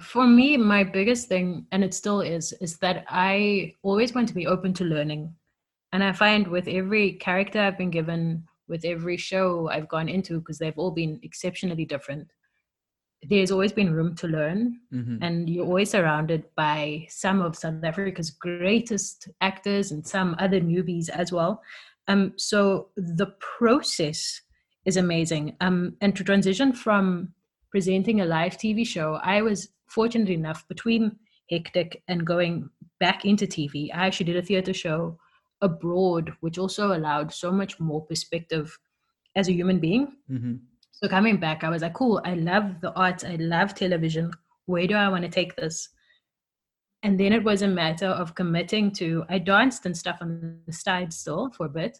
For 0.00 0.26
me 0.26 0.56
my 0.56 0.84
biggest 0.84 1.28
thing 1.28 1.66
and 1.72 1.84
it 1.84 1.92
still 1.92 2.22
is 2.22 2.54
is 2.62 2.78
that 2.78 3.04
i 3.08 3.74
always 3.82 4.14
want 4.14 4.26
to 4.28 4.34
be 4.34 4.46
open 4.46 4.72
to 4.74 4.84
learning. 4.84 5.34
And 5.92 6.02
i 6.02 6.12
find 6.12 6.46
with 6.46 6.66
every 6.68 7.12
character 7.14 7.60
i've 7.60 7.76
been 7.76 7.90
given 7.90 8.44
with 8.68 8.86
every 8.86 9.18
show 9.18 9.68
i've 9.68 9.88
gone 9.88 10.08
into 10.08 10.38
because 10.38 10.58
they've 10.58 10.78
all 10.78 10.92
been 10.92 11.20
exceptionally 11.22 11.84
different 11.84 12.26
there's 13.28 13.50
always 13.52 13.72
been 13.72 13.92
room 13.94 14.14
to 14.16 14.26
learn 14.26 14.80
Mhm. 14.92 15.18
and 15.22 15.48
you're 15.48 15.64
always 15.66 15.90
surrounded 15.90 16.44
by 16.56 17.06
some 17.08 17.40
of 17.40 17.56
south 17.56 17.84
africa's 17.84 18.30
greatest 18.30 19.28
actors 19.40 19.92
and 19.92 20.06
some 20.06 20.34
other 20.38 20.60
newbies 20.60 21.08
as 21.08 21.32
well 21.32 21.62
um, 22.08 22.32
so 22.36 22.88
the 22.96 23.26
process 23.58 24.40
is 24.84 24.96
amazing 24.96 25.56
um, 25.60 25.96
and 26.00 26.16
to 26.16 26.24
transition 26.24 26.72
from 26.72 27.32
presenting 27.70 28.20
a 28.20 28.24
live 28.24 28.56
tv 28.58 28.84
show 28.86 29.14
i 29.22 29.40
was 29.40 29.68
fortunate 29.86 30.30
enough 30.30 30.66
between 30.68 31.16
hectic 31.50 32.02
and 32.08 32.26
going 32.26 32.68
back 32.98 33.24
into 33.24 33.46
tv 33.46 33.88
i 33.94 34.06
actually 34.06 34.26
did 34.26 34.36
a 34.36 34.42
theater 34.42 34.74
show 34.74 35.16
abroad 35.60 36.32
which 36.40 36.58
also 36.58 36.92
allowed 36.96 37.32
so 37.32 37.52
much 37.52 37.78
more 37.78 38.04
perspective 38.06 38.76
as 39.36 39.48
a 39.48 39.52
human 39.52 39.78
being 39.78 40.08
Mhm. 40.28 40.58
So 41.02 41.08
coming 41.08 41.36
back, 41.38 41.64
I 41.64 41.68
was 41.70 41.82
like, 41.82 41.94
cool, 41.94 42.20
I 42.24 42.34
love 42.34 42.80
the 42.80 42.92
arts, 42.94 43.24
I 43.24 43.34
love 43.36 43.74
television. 43.74 44.30
Where 44.66 44.86
do 44.86 44.94
I 44.94 45.08
want 45.08 45.24
to 45.24 45.28
take 45.30 45.56
this? 45.56 45.88
And 47.02 47.18
then 47.18 47.32
it 47.32 47.42
was 47.42 47.62
a 47.62 47.68
matter 47.68 48.06
of 48.06 48.36
committing 48.36 48.92
to, 48.92 49.24
I 49.28 49.38
danced 49.38 49.86
and 49.86 49.96
stuff 49.96 50.18
on 50.20 50.60
the 50.66 50.72
side 50.72 51.12
still 51.12 51.50
for 51.50 51.66
a 51.66 51.68
bit. 51.68 51.98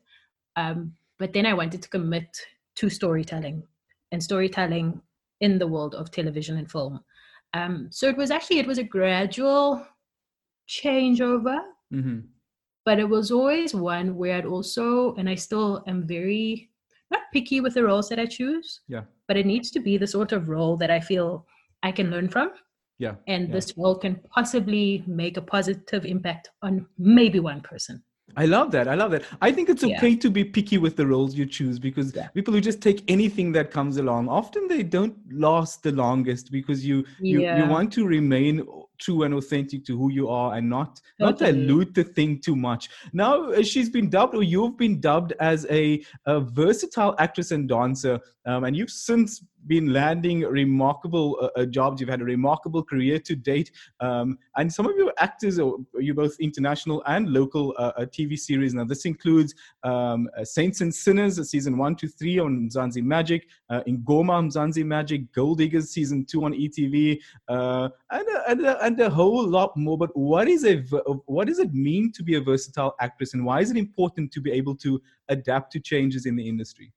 Um, 0.54 0.92
but 1.18 1.32
then 1.32 1.46
I 1.46 1.54
wanted 1.54 1.82
to 1.82 1.88
commit 1.88 2.28
to 2.76 2.88
storytelling 2.88 3.64
and 4.12 4.22
storytelling 4.22 5.00
in 5.40 5.58
the 5.58 5.66
world 5.66 5.96
of 5.96 6.12
television 6.12 6.56
and 6.58 6.70
film. 6.70 7.00
Um, 7.54 7.88
so 7.90 8.08
it 8.08 8.16
was 8.16 8.30
actually, 8.30 8.60
it 8.60 8.66
was 8.66 8.78
a 8.78 8.84
gradual 8.84 9.84
changeover 10.68 11.58
Mhm. 11.92 12.28
but 12.86 12.98
it 12.98 13.08
was 13.08 13.30
always 13.30 13.74
one 13.74 14.16
where 14.16 14.38
I'd 14.38 14.46
also, 14.46 15.14
and 15.16 15.28
I 15.28 15.34
still 15.34 15.84
am 15.86 16.06
very 16.06 16.70
not 17.12 17.22
picky 17.32 17.60
with 17.60 17.74
the 17.74 17.84
roles 17.84 18.08
that 18.08 18.18
I 18.18 18.26
choose. 18.26 18.80
Yeah. 18.88 19.02
But 19.28 19.36
it 19.36 19.46
needs 19.46 19.70
to 19.72 19.80
be 19.80 19.96
the 19.98 20.06
sort 20.06 20.32
of 20.32 20.48
role 20.48 20.76
that 20.78 20.90
I 20.90 21.00
feel 21.00 21.46
I 21.82 21.92
can 21.92 22.10
learn 22.10 22.28
from, 22.28 22.50
yeah 22.98 23.14
and 23.26 23.48
Yeah. 23.48 23.54
this 23.56 23.68
role 23.76 23.96
can 24.04 24.14
possibly 24.38 24.84
make 25.06 25.36
a 25.36 25.42
positive 25.56 26.04
impact 26.14 26.50
on 26.62 26.86
maybe 26.98 27.40
one 27.40 27.60
person. 27.60 28.02
I 28.36 28.46
love 28.46 28.70
that. 28.74 28.86
I 28.88 28.94
love 28.94 29.10
that. 29.14 29.24
I 29.46 29.50
think 29.52 29.68
it's 29.68 29.82
Yeah. 29.82 29.96
okay 29.96 30.14
to 30.24 30.30
be 30.30 30.42
picky 30.56 30.78
with 30.84 30.94
the 31.00 31.06
roles 31.06 31.34
you 31.40 31.46
choose 31.58 31.78
because 31.88 32.08
Yeah. 32.14 32.28
people 32.28 32.54
who 32.54 32.60
just 32.70 32.80
take 32.88 33.00
anything 33.16 33.52
that 33.52 33.70
comes 33.70 33.96
along, 33.98 34.28
often 34.28 34.68
they 34.68 34.82
don't 34.96 35.16
last 35.46 35.82
the 35.82 35.92
longest 36.04 36.44
because 36.58 36.80
you 36.90 37.04
you, 37.20 37.40
you 37.58 37.64
want 37.76 37.92
to 37.98 38.06
remain 38.06 38.54
true 39.02 39.24
and 39.24 39.34
authentic 39.34 39.84
to 39.86 39.98
who 39.98 40.10
you 40.10 40.28
are 40.28 40.54
and 40.54 40.68
not 40.68 41.00
not 41.18 41.38
dilute 41.38 41.94
the 41.94 42.04
thing 42.04 42.40
too 42.40 42.56
much. 42.56 42.88
Now 43.12 43.50
uh, 43.50 43.62
she's 43.62 43.90
been 43.90 44.08
dubbed 44.08 44.34
or 44.34 44.42
you've 44.42 44.76
been 44.76 45.00
dubbed 45.00 45.32
as 45.40 45.66
a, 45.70 46.04
a 46.26 46.40
versatile 46.40 47.14
actress 47.18 47.50
and 47.50 47.68
dancer, 47.68 48.20
um, 48.46 48.64
and 48.64 48.76
you've 48.76 48.90
since 48.90 49.42
been 49.66 49.92
landing 49.92 50.40
remarkable 50.40 51.38
uh, 51.40 51.60
uh, 51.60 51.64
jobs. 51.64 52.00
You've 52.00 52.10
had 52.10 52.20
a 52.20 52.24
remarkable 52.24 52.82
career 52.82 53.18
to 53.20 53.36
date. 53.36 53.70
Um, 54.00 54.38
and 54.56 54.72
some 54.72 54.86
of 54.86 54.96
your 54.96 55.12
actors, 55.18 55.58
are 55.58 55.76
you 55.98 56.14
both 56.14 56.36
international 56.40 57.02
and 57.06 57.32
local 57.32 57.74
uh, 57.78 57.92
uh, 57.96 58.04
TV 58.06 58.38
series. 58.38 58.74
Now, 58.74 58.84
this 58.84 59.04
includes 59.04 59.54
um, 59.82 60.28
uh, 60.36 60.44
Saints 60.44 60.80
and 60.80 60.94
Sinners, 60.94 61.50
season 61.50 61.78
one 61.78 61.96
to 61.96 62.08
three 62.08 62.38
on 62.38 62.68
Mzansi 62.68 63.02
Magic, 63.02 63.46
uh, 63.70 63.82
Ingoma 63.86 64.50
Mzansi 64.50 64.84
Magic, 64.84 65.32
Gold 65.32 65.58
Diggers, 65.58 65.90
season 65.90 66.24
two 66.24 66.44
on 66.44 66.52
ETV, 66.52 67.20
uh, 67.48 67.88
and, 68.10 68.28
a, 68.66 68.84
and, 68.84 68.91
a, 69.00 69.06
a 69.06 69.10
whole 69.10 69.46
lot 69.46 69.76
more. 69.76 69.96
But 69.98 70.16
what 70.16 70.48
is 70.48 70.64
a 70.64 70.76
what 71.26 71.46
does 71.48 71.58
it 71.58 71.72
mean 71.72 72.12
to 72.12 72.22
be 72.22 72.34
a 72.36 72.40
versatile 72.40 72.94
actress, 73.00 73.34
and 73.34 73.44
why 73.44 73.60
is 73.60 73.70
it 73.70 73.76
important 73.76 74.32
to 74.32 74.40
be 74.40 74.50
able 74.52 74.74
to 74.76 75.00
adapt 75.28 75.72
to 75.72 75.80
changes 75.80 76.26
in 76.26 76.36
the 76.36 76.48
industry? 76.48 76.92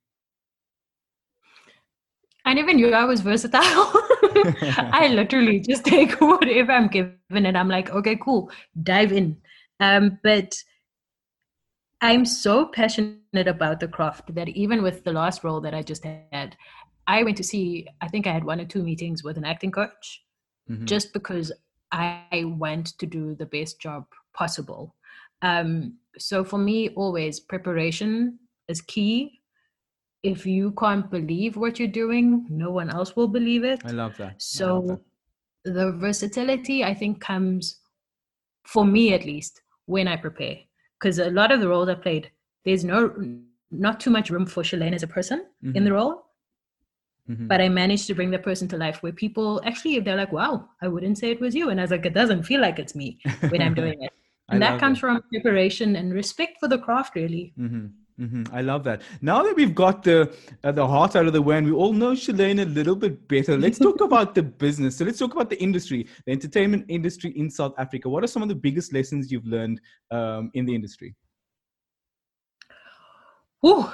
I 2.44 2.54
never 2.54 2.72
knew 2.72 2.92
I 2.92 3.04
was 3.04 3.20
versatile. 3.20 3.62
I 4.92 5.08
literally 5.10 5.60
just 5.60 5.84
take 5.84 6.12
whatever 6.20 6.72
I'm 6.72 6.88
given 6.88 7.46
and 7.46 7.58
I'm 7.58 7.68
like, 7.68 7.90
okay, 7.90 8.16
cool, 8.16 8.50
dive 8.82 9.12
in. 9.12 9.36
Um, 9.80 10.18
but 10.22 10.54
I'm 12.00 12.24
so 12.24 12.66
passionate 12.66 13.48
about 13.48 13.80
the 13.80 13.88
craft 13.88 14.34
that 14.34 14.48
even 14.50 14.82
with 14.82 15.02
the 15.04 15.12
last 15.12 15.42
role 15.42 15.60
that 15.62 15.74
I 15.74 15.82
just 15.82 16.04
had, 16.04 16.56
I 17.06 17.22
went 17.22 17.36
to 17.38 17.44
see, 17.44 17.86
I 18.00 18.08
think 18.08 18.26
I 18.26 18.32
had 18.32 18.44
one 18.44 18.60
or 18.60 18.64
two 18.64 18.82
meetings 18.82 19.24
with 19.24 19.36
an 19.36 19.44
acting 19.44 19.70
coach 19.70 20.22
Mhm. 20.70 20.84
just 20.84 21.12
because 21.12 21.52
I 21.96 22.44
want 22.44 22.98
to 22.98 23.06
do 23.06 23.34
the 23.34 23.46
best 23.46 23.80
job 23.80 24.04
possible. 24.34 24.94
Um, 25.40 25.94
so 26.18 26.44
for 26.44 26.58
me, 26.58 26.90
always 26.90 27.40
preparation 27.40 28.38
is 28.68 28.82
key. 28.82 29.40
If 30.22 30.44
you 30.44 30.72
can't 30.72 31.10
believe 31.10 31.56
what 31.56 31.78
you're 31.78 31.88
doing, 31.88 32.46
no 32.50 32.70
one 32.70 32.90
else 32.90 33.16
will 33.16 33.28
believe 33.28 33.64
it. 33.64 33.80
I 33.84 33.92
love 33.92 34.16
that. 34.18 34.22
I 34.22 34.28
love 34.28 34.38
So 34.38 35.00
the 35.64 35.92
versatility, 35.92 36.84
I 36.84 36.92
think, 36.92 37.20
comes 37.20 37.80
for 38.64 38.84
me 38.84 39.14
at 39.14 39.24
least 39.24 39.62
when 39.86 40.06
I 40.06 40.16
prepare. 40.16 40.58
Because 40.98 41.18
a 41.18 41.30
lot 41.30 41.50
of 41.50 41.60
the 41.60 41.68
roles 41.68 41.88
I 41.88 41.94
played, 41.94 42.30
there's 42.64 42.84
no 42.84 43.14
not 43.70 44.00
too 44.00 44.10
much 44.10 44.30
room 44.30 44.46
for 44.46 44.62
Schelaine 44.62 44.94
as 44.94 45.02
a 45.02 45.08
person 45.08 45.46
in 45.74 45.84
the 45.84 45.92
role 45.92 46.25
Mhm. 47.28 47.48
but 47.48 47.60
I 47.60 47.68
managed 47.68 48.06
to 48.06 48.14
bring 48.14 48.30
that 48.30 48.42
person 48.42 48.68
to 48.68 48.76
life 48.76 49.02
where 49.02 49.12
people 49.12 49.60
actually 49.64 49.98
they're 50.00 50.16
like, 50.16 50.32
"Wow, 50.32 50.68
I 50.80 50.88
wouldn't 50.88 51.18
say 51.18 51.30
it 51.30 51.40
was 51.40 51.54
you," 51.54 51.70
and 51.70 51.80
I 51.80 51.84
was 51.84 51.90
like, 51.90 52.06
"It 52.06 52.14
doesn't 52.14 52.44
feel 52.44 52.60
like 52.60 52.78
it's 52.78 52.94
me 52.94 53.18
when 53.50 53.62
I'm 53.62 53.74
doing 53.74 53.96
it," 54.00 54.12
and 54.50 54.62
that 54.62 54.78
comes 54.78 54.98
from 54.98 55.22
preparation 55.32 55.96
and 55.96 56.12
respect 56.12 56.58
for 56.60 56.68
the 56.68 56.78
craft, 56.78 57.14
really. 57.16 57.52
hmm 57.56 57.86
hmm 58.18 58.44
I 58.52 58.62
love 58.62 58.82
that. 58.84 59.02
Now 59.20 59.42
that 59.42 59.54
we've 59.56 59.74
got 59.74 60.02
the 60.02 60.34
uh, 60.64 60.72
the 60.72 60.86
heart 60.86 61.16
out 61.16 61.26
of 61.26 61.32
the 61.32 61.42
way 61.42 61.58
and 61.58 61.66
we 61.66 61.72
all 61.72 61.92
know 61.92 62.14
Schelaine 62.14 62.60
a 62.60 62.64
little 62.64 62.96
bit 62.96 63.28
better, 63.28 63.58
let's 63.58 63.78
talk 63.78 64.00
about 64.08 64.34
the 64.34 64.42
business. 64.42 64.96
So 64.96 65.04
let's 65.04 65.18
talk 65.18 65.34
about 65.34 65.50
the 65.50 65.60
industry, 65.62 66.06
the 66.24 66.32
entertainment 66.32 66.86
industry 66.88 67.32
in 67.36 67.50
South 67.50 67.74
Africa. 67.76 68.08
What 68.08 68.24
are 68.24 68.28
some 68.28 68.42
of 68.42 68.48
the 68.48 68.54
biggest 68.54 68.92
lessons 68.92 69.30
you've 69.30 69.46
learned 69.46 69.80
um, 70.10 70.50
in 70.54 70.64
the 70.64 70.74
industry? 70.74 71.14
Whew, 73.60 73.90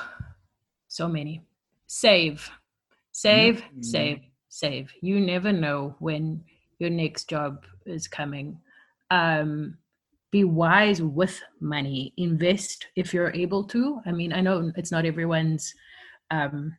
so 0.89 1.09
many. 1.09 1.43
Save, 1.87 2.51
save, 3.13 3.63
Mm. 3.63 3.85
save, 3.85 4.21
save. 4.49 4.93
You 5.01 5.21
never 5.21 5.53
know 5.53 5.95
when 6.01 6.45
your 6.79 6.91
next 6.91 7.29
job 7.29 7.65
is 7.87 8.09
coming. 8.09 8.59
Um, 9.11 9.79
be 10.31 10.45
wise 10.45 11.03
with 11.03 11.41
money. 11.61 12.15
Invest 12.17 12.87
if 12.97 13.13
you're 13.13 13.33
able 13.33 13.65
to. 13.65 14.01
I 14.07 14.13
mean, 14.13 14.33
I 14.33 14.41
know 14.41 14.73
it's 14.77 14.91
not 14.91 15.05
everyone's 15.05 15.75
um, 16.31 16.75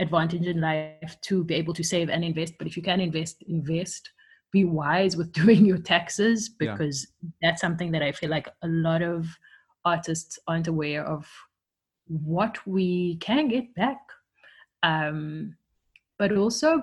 advantage 0.00 0.46
in 0.46 0.60
life 0.60 1.16
to 1.22 1.42
be 1.44 1.54
able 1.56 1.74
to 1.74 1.82
save 1.82 2.08
and 2.08 2.24
invest, 2.24 2.54
but 2.58 2.66
if 2.68 2.76
you 2.76 2.82
can 2.82 3.00
invest, 3.00 3.42
invest. 3.48 4.10
Be 4.52 4.64
wise 4.64 5.16
with 5.16 5.32
doing 5.42 5.66
your 5.66 5.78
taxes 5.78 6.50
Yeah. 6.60 6.72
because 6.72 7.08
that's 7.42 7.60
something 7.60 7.90
that 7.92 8.02
I 8.02 8.12
feel 8.12 8.30
like 8.30 8.48
a 8.62 8.68
lot 8.68 9.02
of 9.02 9.26
artists 9.84 10.38
aren't 10.46 10.68
aware 10.68 11.04
of 11.04 11.26
what 12.06 12.64
we 12.66 13.16
can 13.16 13.48
get 13.48 13.74
back. 13.74 13.98
Um, 14.84 15.56
but 16.24 16.38
also 16.38 16.82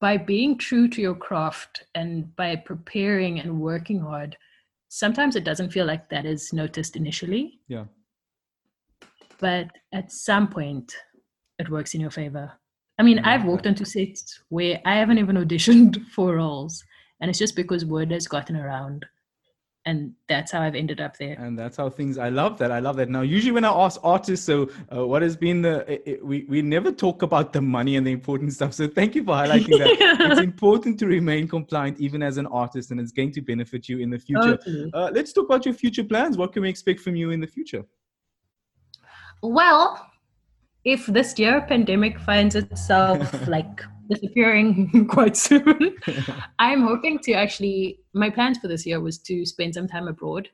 by 0.00 0.16
being 0.16 0.58
true 0.58 0.88
to 0.88 1.00
your 1.00 1.14
craft 1.14 1.84
and 1.94 2.34
by 2.34 2.56
preparing 2.56 3.38
and 3.38 3.60
working 3.60 4.00
hard, 4.00 4.36
sometimes 4.88 5.36
it 5.36 5.44
doesn't 5.44 5.70
feel 5.70 5.86
like 5.86 6.08
that 6.08 6.26
is 6.26 6.52
noticed 6.52 6.96
initially. 6.96 7.60
Yeah. 7.68 7.84
But 9.38 9.68
at 9.92 10.10
some 10.10 10.48
point, 10.48 10.92
it 11.60 11.70
works 11.70 11.94
in 11.94 12.00
your 12.00 12.10
favor. 12.10 12.50
I 12.98 13.04
mean, 13.04 13.20
I've 13.20 13.44
walked 13.44 13.66
mm-hmm. 13.66 13.68
into 13.68 13.84
sets 13.84 14.40
where 14.48 14.80
I 14.84 14.96
haven't 14.96 15.18
even 15.18 15.36
auditioned 15.36 16.04
for 16.12 16.34
roles, 16.34 16.82
and 17.20 17.30
it's 17.30 17.38
just 17.38 17.54
because 17.54 17.84
word 17.84 18.10
has 18.10 18.26
gotten 18.26 18.56
around 18.56 19.06
and 19.84 20.12
that's 20.28 20.52
how 20.52 20.62
I've 20.62 20.74
ended 20.74 21.00
up 21.00 21.16
there. 21.16 21.36
And 21.38 21.58
that's 21.58 21.76
how 21.76 21.90
things. 21.90 22.16
I 22.16 22.28
love 22.28 22.56
that. 22.58 22.70
I 22.70 22.78
love 22.78 22.96
that. 22.96 23.08
Now, 23.08 23.22
usually 23.22 23.52
when 23.52 23.64
I 23.64 23.70
ask 23.70 24.00
artists, 24.04 24.46
so 24.46 24.70
uh, 24.94 25.06
what 25.06 25.22
has 25.22 25.36
been 25.36 25.62
the? 25.62 25.92
It, 25.92 26.02
it, 26.06 26.24
we 26.24 26.44
we 26.48 26.62
never 26.62 26.92
talk 26.92 27.22
about 27.22 27.52
the 27.52 27.60
money 27.60 27.96
and 27.96 28.06
the 28.06 28.12
important 28.12 28.52
stuff. 28.52 28.74
So 28.74 28.86
thank 28.86 29.14
you 29.14 29.24
for 29.24 29.32
highlighting 29.32 29.78
that. 29.78 29.96
it's 30.30 30.40
important 30.40 30.98
to 31.00 31.06
remain 31.06 31.48
compliant 31.48 31.98
even 31.98 32.22
as 32.22 32.36
an 32.36 32.46
artist, 32.46 32.90
and 32.92 33.00
it's 33.00 33.12
going 33.12 33.32
to 33.32 33.40
benefit 33.40 33.88
you 33.88 33.98
in 33.98 34.10
the 34.10 34.18
future. 34.18 34.56
Totally. 34.56 34.90
Uh, 34.94 35.10
let's 35.12 35.32
talk 35.32 35.46
about 35.46 35.64
your 35.64 35.74
future 35.74 36.04
plans. 36.04 36.36
What 36.36 36.52
can 36.52 36.62
we 36.62 36.68
expect 36.68 37.00
from 37.00 37.16
you 37.16 37.30
in 37.30 37.40
the 37.40 37.46
future? 37.46 37.84
Well, 39.42 40.11
if 40.84 41.06
this 41.06 41.38
year 41.38 41.64
pandemic 41.68 42.18
finds 42.20 42.54
itself 42.54 43.48
like 43.48 43.82
disappearing 44.08 45.06
quite 45.10 45.36
soon. 45.36 45.96
I'm 46.58 46.82
hoping 46.82 47.18
to 47.20 47.32
actually, 47.32 48.00
my 48.14 48.30
plans 48.30 48.58
for 48.58 48.68
this 48.68 48.84
year 48.86 49.00
was 49.00 49.18
to 49.20 49.46
spend 49.46 49.74
some 49.74 49.88
time 49.88 50.08
abroad 50.08 50.48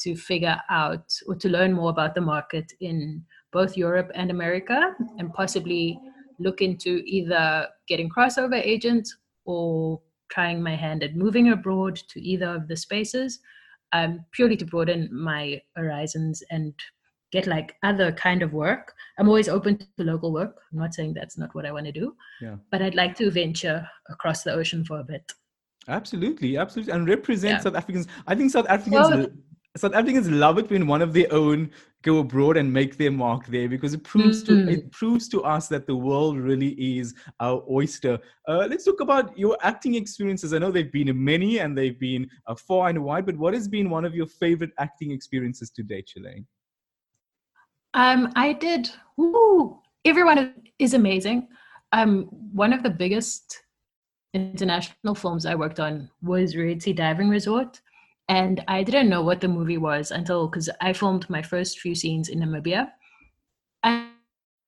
to 0.00 0.14
figure 0.14 0.60
out 0.70 1.12
or 1.26 1.34
to 1.36 1.48
learn 1.48 1.72
more 1.72 1.90
about 1.90 2.14
the 2.14 2.20
market 2.20 2.72
in 2.80 3.24
both 3.52 3.76
Europe 3.76 4.10
and 4.14 4.30
America 4.30 4.94
and 5.18 5.32
possibly 5.32 5.98
look 6.38 6.60
into 6.60 7.02
either 7.06 7.66
getting 7.88 8.10
crossover 8.10 8.60
agents 8.62 9.16
or 9.46 10.00
trying 10.30 10.62
my 10.62 10.76
hand 10.76 11.02
at 11.02 11.16
moving 11.16 11.50
abroad 11.50 11.96
to 12.08 12.20
either 12.20 12.46
of 12.46 12.68
the 12.68 12.76
spaces 12.76 13.38
um, 13.92 14.24
purely 14.32 14.56
to 14.56 14.66
broaden 14.66 15.08
my 15.12 15.60
horizons 15.76 16.42
and 16.50 16.74
get 17.32 17.46
like 17.46 17.76
other 17.82 18.12
kind 18.12 18.42
of 18.42 18.52
work. 18.52 18.92
I'm 19.18 19.28
always 19.28 19.48
open 19.48 19.78
to 19.78 19.86
local 19.98 20.32
work. 20.32 20.56
I'm 20.72 20.78
not 20.78 20.94
saying 20.94 21.14
that's 21.14 21.38
not 21.38 21.54
what 21.54 21.66
I 21.66 21.72
want 21.72 21.86
to 21.86 21.92
do. 21.92 22.14
Yeah. 22.40 22.56
But 22.70 22.82
I'd 22.82 22.94
like 22.94 23.16
to 23.16 23.30
venture 23.30 23.86
across 24.08 24.42
the 24.42 24.52
ocean 24.52 24.84
for 24.84 25.00
a 25.00 25.04
bit. 25.04 25.32
Absolutely, 25.88 26.56
absolutely, 26.56 26.92
and 26.92 27.08
represent 27.08 27.54
yeah. 27.54 27.60
South 27.60 27.76
Africans. 27.76 28.08
I 28.26 28.34
think 28.34 28.50
South 28.50 28.66
Africans. 28.68 29.10
Well, 29.10 29.26
South 29.76 29.94
Africans 29.94 30.30
love 30.30 30.58
it 30.58 30.70
when 30.70 30.86
one 30.86 31.02
of 31.02 31.12
their 31.12 31.32
own 31.32 31.70
go 32.02 32.18
abroad 32.18 32.56
and 32.56 32.72
make 32.72 32.96
their 32.96 33.10
mark 33.10 33.46
there 33.46 33.68
because 33.68 33.92
it 33.92 34.02
proves 34.04 34.42
mm-hmm. 34.42 34.66
to 34.66 34.72
it 34.72 34.90
proves 34.90 35.28
to 35.28 35.42
us 35.42 35.68
that 35.68 35.86
the 35.86 35.94
world 35.94 36.38
really 36.38 36.70
is 36.98 37.14
our 37.40 37.62
oyster. 37.70 38.18
Uh, 38.48 38.66
let's 38.70 38.84
talk 38.84 39.00
about 39.00 39.36
your 39.38 39.56
acting 39.62 39.94
experiences. 39.94 40.54
I 40.54 40.58
know 40.58 40.70
they've 40.70 40.90
been 40.90 41.12
many 41.22 41.58
and 41.58 41.76
they've 41.76 41.98
been 41.98 42.28
uh, 42.46 42.54
far 42.54 42.88
and 42.88 43.04
wide, 43.04 43.26
but 43.26 43.36
what 43.36 43.54
has 43.54 43.68
been 43.68 43.90
one 43.90 44.04
of 44.04 44.14
your 44.14 44.26
favorite 44.26 44.70
acting 44.78 45.10
experiences 45.10 45.70
to 45.72 45.82
date, 45.82 46.08
Schelaine? 46.08 46.46
Um, 47.96 48.30
I 48.36 48.52
did. 48.52 48.90
Woo, 49.16 49.80
everyone 50.04 50.54
is 50.78 50.92
amazing. 50.92 51.48
Um, 51.92 52.24
one 52.52 52.74
of 52.74 52.82
the 52.82 52.90
biggest 52.90 53.62
international 54.34 55.14
films 55.14 55.46
I 55.46 55.54
worked 55.54 55.80
on 55.80 56.10
was 56.20 56.56
Red 56.56 56.82
Sea 56.82 56.92
Diving 56.92 57.30
Resort. 57.30 57.80
And 58.28 58.62
I 58.68 58.82
didn't 58.82 59.08
know 59.08 59.22
what 59.22 59.40
the 59.40 59.48
movie 59.48 59.78
was 59.78 60.10
until 60.10 60.46
because 60.46 60.68
I 60.82 60.92
filmed 60.92 61.30
my 61.30 61.40
first 61.40 61.80
few 61.80 61.94
scenes 61.94 62.28
in 62.28 62.40
Namibia. 62.40 62.90
And 63.82 64.10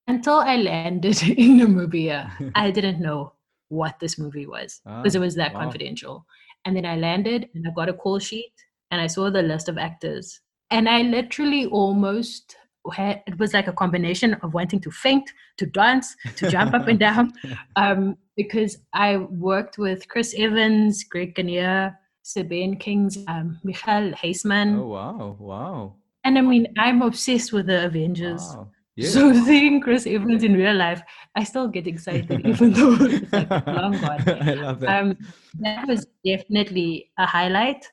until 0.07 0.39
I 0.39 0.55
landed 0.55 1.21
in 1.37 1.59
Namibia, 1.59 2.51
I 2.55 2.71
didn't 2.77 2.99
know 2.99 3.33
what 3.67 3.99
this 3.99 4.17
movie 4.17 4.47
was 4.47 4.81
because 4.83 5.15
ah, 5.15 5.19
it 5.19 5.21
was 5.21 5.35
that 5.35 5.53
wow. 5.53 5.59
confidential. 5.59 6.25
And 6.65 6.75
then 6.75 6.85
I 6.85 6.95
landed 6.95 7.47
and 7.53 7.67
I 7.67 7.71
got 7.75 7.89
a 7.89 7.93
call 7.93 8.17
sheet 8.17 8.53
and 8.89 8.99
I 8.99 9.05
saw 9.05 9.29
the 9.29 9.43
list 9.43 9.69
of 9.69 9.77
actors. 9.77 10.41
And 10.71 10.89
I 10.89 11.03
literally 11.03 11.67
almost 11.67 12.55
it 12.97 13.37
was 13.39 13.53
like 13.53 13.67
a 13.67 13.73
combination 13.73 14.33
of 14.35 14.53
wanting 14.53 14.79
to 14.81 14.91
faint, 14.91 15.31
to 15.57 15.65
dance, 15.65 16.15
to 16.37 16.49
jump 16.49 16.73
up 16.73 16.87
and 16.87 16.99
down, 17.07 17.33
um, 17.75 18.17
because 18.35 18.77
I 18.93 19.17
worked 19.17 19.77
with 19.77 20.07
Chris 20.07 20.33
Evans, 20.37 21.03
Greg 21.03 21.35
Kinnear, 21.35 21.97
Sabine 22.23 22.77
Kings, 22.77 23.17
um, 23.27 23.59
Michael 23.63 24.11
Huisman. 24.13 24.79
Oh 24.79 24.87
wow, 24.87 25.37
wow! 25.39 25.95
And 26.23 26.37
I 26.37 26.41
mean, 26.41 26.67
I'm 26.77 27.01
obsessed 27.01 27.53
with 27.53 27.67
the 27.67 27.85
Avengers. 27.85 28.41
Wow. 28.55 28.69
Yeah. 28.95 29.09
So 29.09 29.33
seeing 29.45 29.81
Chris 29.81 30.05
Evans 30.05 30.43
in 30.43 30.53
real 30.53 30.75
life, 30.75 31.01
I 31.35 31.43
still 31.43 31.67
get 31.67 31.87
excited, 31.87 32.45
even 32.45 32.73
though 32.73 32.97
it's 32.99 33.31
like 33.31 33.49
long 33.67 33.93
gone. 33.93 34.23
I 34.27 34.53
love 34.55 34.79
that. 34.81 35.01
Um, 35.01 35.17
that 35.59 35.87
was 35.87 36.05
definitely 36.25 37.09
a 37.17 37.25
highlight. 37.25 37.85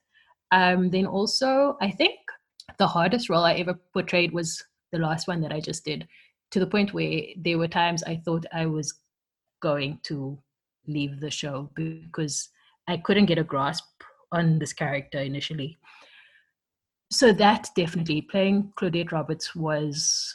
Um, 0.51 0.91
then 0.91 1.07
also, 1.07 1.77
I 1.81 1.91
think 1.91 2.19
the 2.79 2.87
hardest 2.87 3.29
role 3.29 3.45
I 3.45 3.55
ever 3.55 3.75
portrayed 3.93 4.33
was 4.33 4.63
the 4.97 5.03
last 5.03 5.29
one 5.29 5.41
that 5.43 5.53
I 5.53 5.61
just 5.61 5.85
did, 5.85 6.07
to 6.51 6.61
the 6.61 6.67
point 6.67 6.95
where 6.95 7.23
there 7.37 7.59
were 7.59 7.69
times 7.69 8.03
I 8.03 8.17
thought 8.17 8.47
I 8.53 8.67
was 8.67 8.95
going 9.61 10.01
to 10.05 10.39
leave 10.87 11.21
the 11.21 11.31
show 11.31 11.71
because 11.75 12.49
I 12.89 12.97
couldn't 12.99 13.27
get 13.27 13.39
a 13.39 13.45
grasp 13.45 13.85
on 14.33 14.59
this 14.59 14.73
character 14.73 15.19
initially. 15.19 15.79
So 17.11 17.33
that 17.33 17.69
definitely 17.77 18.23
playing 18.23 18.73
Claudette 18.79 19.13
Roberts 19.13 19.55
was 19.55 20.35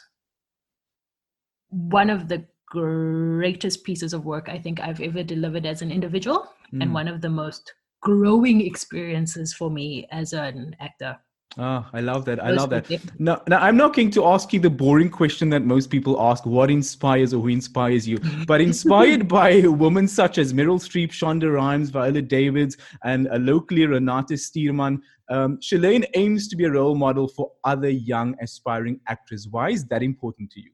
one 1.68 2.10
of 2.10 2.28
the 2.28 2.44
greatest 2.66 3.84
pieces 3.84 4.14
of 4.14 4.24
work 4.24 4.48
I 4.48 4.58
think 4.58 4.80
I've 4.80 5.00
ever 5.00 5.22
delivered 5.22 5.66
as 5.66 5.82
an 5.82 5.90
individual 5.90 6.48
mm. 6.72 6.82
and 6.82 6.94
one 6.94 7.08
of 7.08 7.20
the 7.20 7.28
most 7.28 7.72
growing 8.00 8.66
experiences 8.66 9.52
for 9.52 9.70
me 9.70 10.06
as 10.10 10.32
an 10.32 10.74
actor. 10.80 11.18
Oh, 11.58 11.86
I 11.92 12.00
love 12.00 12.24
that. 12.24 12.42
I 12.42 12.50
love 12.50 12.70
that. 12.70 12.88
Now, 13.18 13.42
now, 13.46 13.58
I'm 13.58 13.76
not 13.76 13.94
going 13.94 14.10
to 14.12 14.24
ask 14.26 14.52
you 14.52 14.60
the 14.60 14.70
boring 14.70 15.10
question 15.10 15.50
that 15.50 15.62
most 15.62 15.90
people 15.90 16.20
ask 16.20 16.46
what 16.46 16.70
inspires 16.70 17.34
or 17.34 17.42
who 17.42 17.48
inspires 17.48 18.08
you? 18.08 18.18
But 18.46 18.60
inspired 18.60 19.28
by 19.28 19.60
women 19.66 20.08
such 20.08 20.38
as 20.38 20.54
Meryl 20.54 20.80
Streep, 20.80 21.10
Shonda 21.10 21.52
Rhimes, 21.52 21.90
Viola 21.90 22.22
Davis, 22.22 22.76
and 23.04 23.28
uh, 23.28 23.36
locally 23.36 23.82
Renate 23.82 24.32
Stuurman, 24.32 25.00
um, 25.28 25.60
Schelaine 25.60 26.06
aims 26.14 26.48
to 26.48 26.56
be 26.56 26.64
a 26.64 26.70
role 26.70 26.94
model 26.94 27.28
for 27.28 27.52
other 27.64 27.90
young 27.90 28.34
aspiring 28.40 29.00
actors. 29.08 29.46
Why 29.48 29.70
is 29.70 29.84
that 29.86 30.02
important 30.02 30.50
to 30.52 30.60
you 30.60 30.70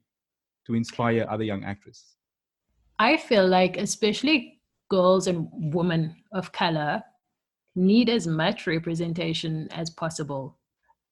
to 0.67 0.75
inspire 0.75 1.27
other 1.29 1.45
young 1.45 1.65
actresses? 1.65 2.15
I 3.01 3.17
feel 3.17 3.47
like, 3.47 3.77
especially 3.77 4.61
girls 4.91 5.27
and 5.27 5.49
women 5.53 6.17
of 6.33 6.53
color, 6.53 7.03
need 7.75 8.09
as 8.09 8.27
much 8.27 8.67
representation 8.67 9.69
as 9.71 9.91
possible 9.91 10.59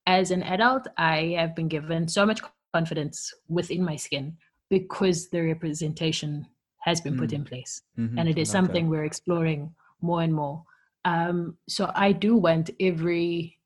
as 0.06 0.30
an 0.30 0.42
adult, 0.42 0.86
I 0.96 1.34
have 1.38 1.54
been 1.54 1.68
given 1.68 2.08
so 2.08 2.24
much 2.24 2.40
confidence 2.72 3.32
within 3.48 3.84
my 3.84 3.96
skin 3.96 4.36
because 4.70 5.28
the 5.28 5.40
representation 5.42 6.46
has 6.78 7.00
been 7.00 7.14
mm. 7.14 7.18
put 7.18 7.32
in 7.32 7.44
place. 7.44 7.82
Mm-hmm. 7.98 8.18
And 8.18 8.28
it 8.28 8.38
is 8.38 8.50
something 8.50 8.84
that. 8.84 8.90
we're 8.90 9.04
exploring 9.04 9.74
more 10.00 10.22
and 10.22 10.32
more. 10.32 10.62
Um, 11.04 11.56
so 11.68 11.90
I 11.94 12.12
do 12.12 12.36
want 12.36 12.70
every 12.80 13.58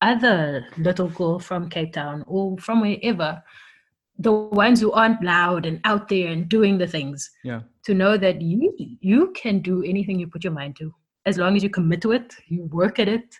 other 0.00 0.66
little 0.78 1.08
girl 1.08 1.38
from 1.38 1.68
Cape 1.68 1.92
Town 1.92 2.24
or 2.26 2.58
from 2.58 2.80
wherever, 2.80 3.42
the 4.18 4.32
ones 4.32 4.80
who 4.80 4.92
aren't 4.92 5.22
loud 5.22 5.66
and 5.66 5.80
out 5.84 6.08
there 6.08 6.30
and 6.30 6.48
doing 6.48 6.78
the 6.78 6.86
things, 6.86 7.30
yeah. 7.42 7.60
to 7.84 7.94
know 7.94 8.16
that 8.16 8.40
you 8.40 8.72
you 9.00 9.32
can 9.34 9.60
do 9.60 9.82
anything 9.82 10.20
you 10.20 10.28
put 10.28 10.44
your 10.44 10.52
mind 10.52 10.76
to. 10.76 10.94
As 11.26 11.38
long 11.38 11.56
as 11.56 11.62
you 11.62 11.70
commit 11.70 12.00
to 12.02 12.12
it, 12.12 12.34
you 12.48 12.64
work 12.64 12.98
at 12.98 13.08
it, 13.08 13.38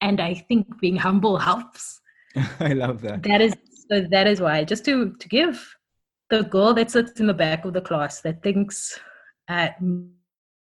and 0.00 0.20
i 0.20 0.34
think 0.34 0.66
being 0.80 0.96
humble 0.96 1.38
helps. 1.50 2.00
I 2.60 2.72
love 2.72 3.00
that. 3.02 3.22
That 3.22 3.40
is 3.40 3.54
so 3.90 4.02
that 4.10 4.26
is 4.26 4.40
why 4.40 4.64
just 4.64 4.84
to 4.84 5.14
to 5.18 5.28
give 5.28 5.74
the 6.30 6.42
girl 6.44 6.74
that 6.74 6.90
sits 6.90 7.20
in 7.20 7.26
the 7.26 7.34
back 7.34 7.64
of 7.64 7.72
the 7.72 7.80
class 7.80 8.20
that 8.20 8.42
thinks 8.42 8.98
uh, 9.48 9.68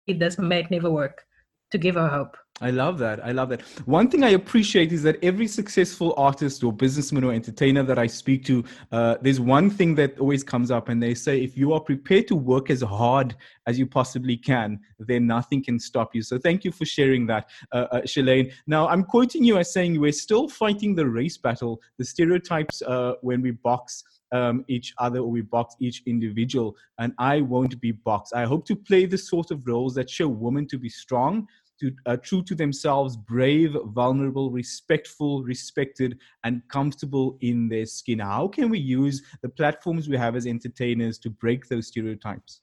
this 0.07 0.39
might 0.39 0.71
never 0.71 0.91
work 0.91 1.25
to 1.71 1.79
give 1.79 1.95
her 1.95 2.09
hope 2.09 2.37
I 2.61 2.71
love 2.71 2.99
that. 2.99 3.25
I 3.25 3.31
love 3.31 3.51
that. 3.51 3.63
One 3.87 4.11
thing 4.11 4.25
I 4.25 4.31
appreciate 4.31 4.93
is 4.93 5.03
that 5.05 5.23
every 5.23 5.47
successful 5.47 6.13
artist 6.17 6.65
or 6.65 6.73
businessman 6.73 7.23
or 7.23 7.33
entertainer 7.33 7.85
that 7.85 7.99
I 7.99 8.09
speak 8.09 8.45
to, 8.47 8.65
uh, 8.91 9.17
there's 9.23 9.39
one 9.39 9.71
thing 9.71 9.95
that 9.95 10.19
always 10.19 10.43
comes 10.43 10.71
up, 10.73 10.89
and 10.89 11.01
they 11.01 11.15
say, 11.15 11.41
if 11.41 11.57
you 11.57 11.73
are 11.73 11.81
prepared 11.81 12.27
to 12.29 12.35
work 12.35 12.71
as 12.71 12.83
hard 12.83 13.37
as 13.67 13.79
you 13.79 13.87
possibly 13.87 14.37
can, 14.37 14.81
then 14.99 15.27
nothing 15.27 15.63
can 15.63 15.79
stop 15.79 16.15
you. 16.15 16.23
So 16.23 16.37
thank 16.37 16.65
you 16.65 16.73
for 16.73 16.85
sharing 16.85 17.27
that, 17.27 17.49
uh, 17.71 17.87
uh, 17.93 18.01
Schelaine. 18.07 18.51
Now, 18.67 18.89
I'm 18.89 19.05
quoting 19.05 19.45
you 19.45 19.59
as 19.59 19.73
saying, 19.73 20.01
we're 20.01 20.11
still 20.13 20.49
fighting 20.49 20.97
the 20.97 21.07
race 21.07 21.37
battle, 21.37 21.81
the 21.97 22.05
stereotypes 22.05 22.83
uh, 22.83 23.15
when 23.21 23.41
we 23.41 23.53
box. 23.53 24.03
Um, 24.31 24.63
each 24.69 24.93
other 24.99 25.21
or 25.21 25.31
we 25.31 25.41
box 25.41 25.75
each 25.81 26.03
individual 26.05 26.77
and 26.99 27.15
i 27.17 27.41
won't 27.41 27.81
be 27.81 27.93
boxed 27.93 28.35
i 28.35 28.45
hope 28.45 28.67
to 28.67 28.77
play 28.77 29.07
the 29.07 29.17
sort 29.17 29.51
of 29.51 29.67
roles 29.67 29.95
that 29.95 30.11
show 30.11 30.29
women 30.29 30.69
to 30.69 30.79
be 30.79 30.91
strong 30.91 31.49
to, 31.81 31.95
uh, 32.07 32.17
true 32.17 32.43
to 32.45 32.55
themselves, 32.55 33.17
brave, 33.17 33.77
vulnerable, 33.87 34.51
respectful, 34.51 35.43
respected, 35.43 36.19
and 36.45 36.63
comfortable 36.69 37.39
in 37.41 37.69
their 37.69 37.87
skin. 37.87 38.19
How 38.19 38.49
can 38.49 38.69
we 38.69 38.79
use 38.79 39.23
the 39.43 39.49
platforms 39.49 40.09
we 40.09 40.17
have 40.17 40.37
as 40.37 40.47
entertainers 40.47 41.19
to 41.21 41.31
break 41.31 41.69
those 41.69 41.89
stereotypes? 41.89 42.61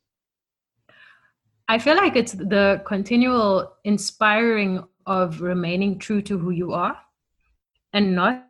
I 1.67 1.79
feel 1.79 1.95
like 1.95 2.15
it's 2.15 2.33
the 2.33 2.83
continual 2.85 3.73
inspiring 3.85 4.83
of 5.07 5.41
remaining 5.41 5.97
true 5.97 6.21
to 6.23 6.37
who 6.37 6.51
you 6.51 6.73
are 6.73 6.97
and 7.93 8.15
not 8.15 8.47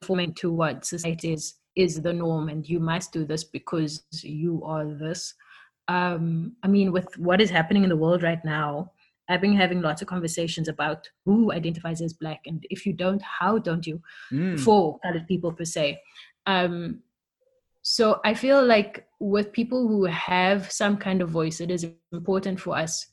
conforming 0.00 0.34
to 0.34 0.50
what 0.50 0.84
society 0.84 1.34
is 1.34 1.54
is 1.76 2.00
the 2.02 2.12
norm 2.12 2.48
and 2.48 2.68
you 2.68 2.78
must 2.78 3.12
do 3.12 3.24
this 3.24 3.44
because 3.44 4.04
you 4.22 4.62
are 4.64 4.86
this 4.86 5.34
um 5.88 6.52
i 6.62 6.68
mean 6.68 6.92
with 6.92 7.16
what 7.18 7.40
is 7.40 7.50
happening 7.50 7.82
in 7.82 7.88
the 7.88 7.96
world 7.96 8.22
right 8.22 8.44
now 8.44 8.90
i've 9.28 9.40
been 9.40 9.56
having 9.56 9.80
lots 9.80 10.02
of 10.02 10.08
conversations 10.08 10.68
about 10.68 11.08
who 11.24 11.50
identifies 11.52 12.00
as 12.00 12.12
black 12.12 12.40
and 12.46 12.66
if 12.70 12.84
you 12.86 12.92
don't 12.92 13.22
how 13.22 13.58
don't 13.58 13.86
you 13.86 14.00
Mm. 14.30 14.58
for 14.60 14.98
colored 15.00 15.26
people 15.26 15.52
per 15.52 15.64
se 15.64 16.00
um 16.46 17.00
so 17.82 18.20
i 18.24 18.32
feel 18.34 18.64
like 18.64 19.06
with 19.18 19.52
people 19.52 19.88
who 19.88 20.04
have 20.04 20.70
some 20.70 20.96
kind 20.96 21.20
of 21.22 21.28
voice 21.30 21.60
it 21.60 21.70
is 21.70 21.86
important 22.12 22.60
for 22.60 22.76
us 22.76 23.06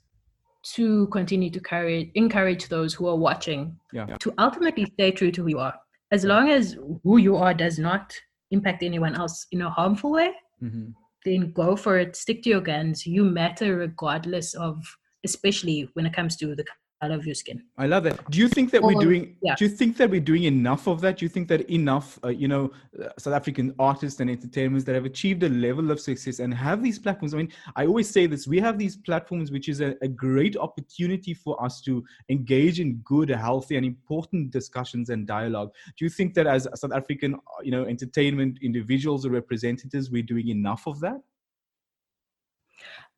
to 0.63 1.07
continue 1.07 1.49
to 1.49 1.59
encourage 1.59 2.09
encourage 2.15 2.67
those 2.67 2.93
who 2.93 3.07
are 3.07 3.15
watching 3.15 3.77
Yeah. 3.93 4.17
to 4.19 4.33
ultimately 4.37 4.85
stay 4.93 5.11
true 5.11 5.31
to 5.31 5.43
who 5.43 5.49
you 5.49 5.59
are 5.59 5.75
as 6.11 6.23
long 6.25 6.49
as 6.49 6.77
who 7.03 7.17
you 7.17 7.35
are 7.37 7.53
does 7.53 7.79
not 7.79 8.13
impact 8.51 8.83
anyone 8.83 9.15
else 9.15 9.45
in 9.51 9.61
a 9.61 9.69
harmful 9.69 10.11
way 10.11 10.33
Mhm. 10.61 10.93
then 11.25 11.51
go 11.53 11.75
for 11.75 11.97
it 11.99 12.15
stick 12.15 12.41
to 12.43 12.49
your 12.49 12.61
guns 12.61 13.05
you 13.05 13.23
matter 13.23 13.77
regardless 13.77 14.53
of 14.55 14.97
especially 15.23 15.89
when 15.93 16.05
it 16.05 16.13
comes 16.13 16.35
to 16.37 16.55
the 16.55 16.65
of 17.01 17.25
your 17.25 17.35
skin 17.35 17.63
I 17.77 17.87
love 17.87 18.03
that. 18.03 18.29
Do 18.29 18.39
you 18.39 18.49
think 18.49 18.71
that 18.71 18.81
we're 18.81 18.99
doing? 18.99 19.37
yeah. 19.41 19.55
Do 19.55 19.63
you 19.63 19.69
think 19.69 19.95
that 19.97 20.09
we're 20.09 20.19
doing 20.19 20.43
enough 20.43 20.85
of 20.85 20.99
that? 20.99 21.17
Do 21.17 21.25
you 21.25 21.29
think 21.29 21.47
that 21.47 21.61
enough, 21.71 22.19
uh, 22.25 22.27
you 22.27 22.49
know, 22.49 22.71
uh, 23.01 23.07
South 23.17 23.33
African 23.33 23.73
artists 23.79 24.19
and 24.19 24.29
entertainers 24.29 24.83
that 24.83 24.95
have 24.95 25.05
achieved 25.05 25.43
a 25.43 25.49
level 25.49 25.91
of 25.91 26.01
success 26.01 26.39
and 26.39 26.53
have 26.53 26.83
these 26.83 26.99
platforms? 26.99 27.33
I 27.33 27.37
mean, 27.37 27.53
I 27.77 27.85
always 27.85 28.09
say 28.09 28.27
this: 28.27 28.47
we 28.47 28.59
have 28.59 28.77
these 28.77 28.97
platforms, 28.97 29.49
which 29.49 29.69
is 29.69 29.79
a, 29.79 29.95
a 30.01 30.09
great 30.09 30.57
opportunity 30.57 31.33
for 31.33 31.61
us 31.63 31.79
to 31.81 32.03
engage 32.27 32.81
in 32.81 32.97
good, 32.97 33.29
healthy, 33.29 33.77
and 33.77 33.85
important 33.85 34.51
discussions 34.51 35.09
and 35.09 35.25
dialogue. 35.25 35.71
Do 35.97 36.03
you 36.03 36.09
think 36.09 36.33
that 36.33 36.47
as 36.47 36.67
South 36.75 36.91
African, 36.91 37.35
uh, 37.35 37.61
you 37.63 37.71
know, 37.71 37.85
entertainment 37.85 38.59
individuals 38.61 39.25
or 39.25 39.29
representatives, 39.29 40.11
we're 40.11 40.23
doing 40.23 40.49
enough 40.49 40.85
of 40.85 40.99
that? 40.99 41.21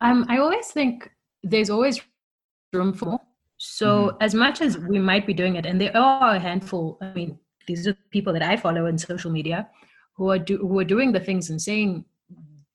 Um, 0.01 0.25
I 0.29 0.37
always 0.37 0.67
think 0.67 1.09
there's 1.43 1.71
always 1.71 1.99
room 2.73 2.93
for 2.93 3.19
So 3.63 4.17
as 4.21 4.33
much 4.33 4.59
as 4.59 4.77
we 4.79 4.97
might 4.97 5.27
be 5.27 5.35
doing 5.35 5.55
it, 5.55 5.67
and 5.67 5.79
there 5.79 5.95
are 5.95 6.35
a 6.35 6.39
handful. 6.39 6.97
I 6.99 7.13
mean, 7.13 7.37
these 7.67 7.87
are 7.87 7.93
people 8.09 8.33
that 8.33 8.41
I 8.41 8.57
follow 8.57 8.87
on 8.87 8.97
social 8.97 9.29
media 9.29 9.69
who 10.13 10.31
are 10.31 10.39
do, 10.39 10.57
who 10.57 10.79
are 10.79 10.83
doing 10.83 11.11
the 11.11 11.19
things 11.19 11.51
and 11.51 11.61
saying 11.61 12.03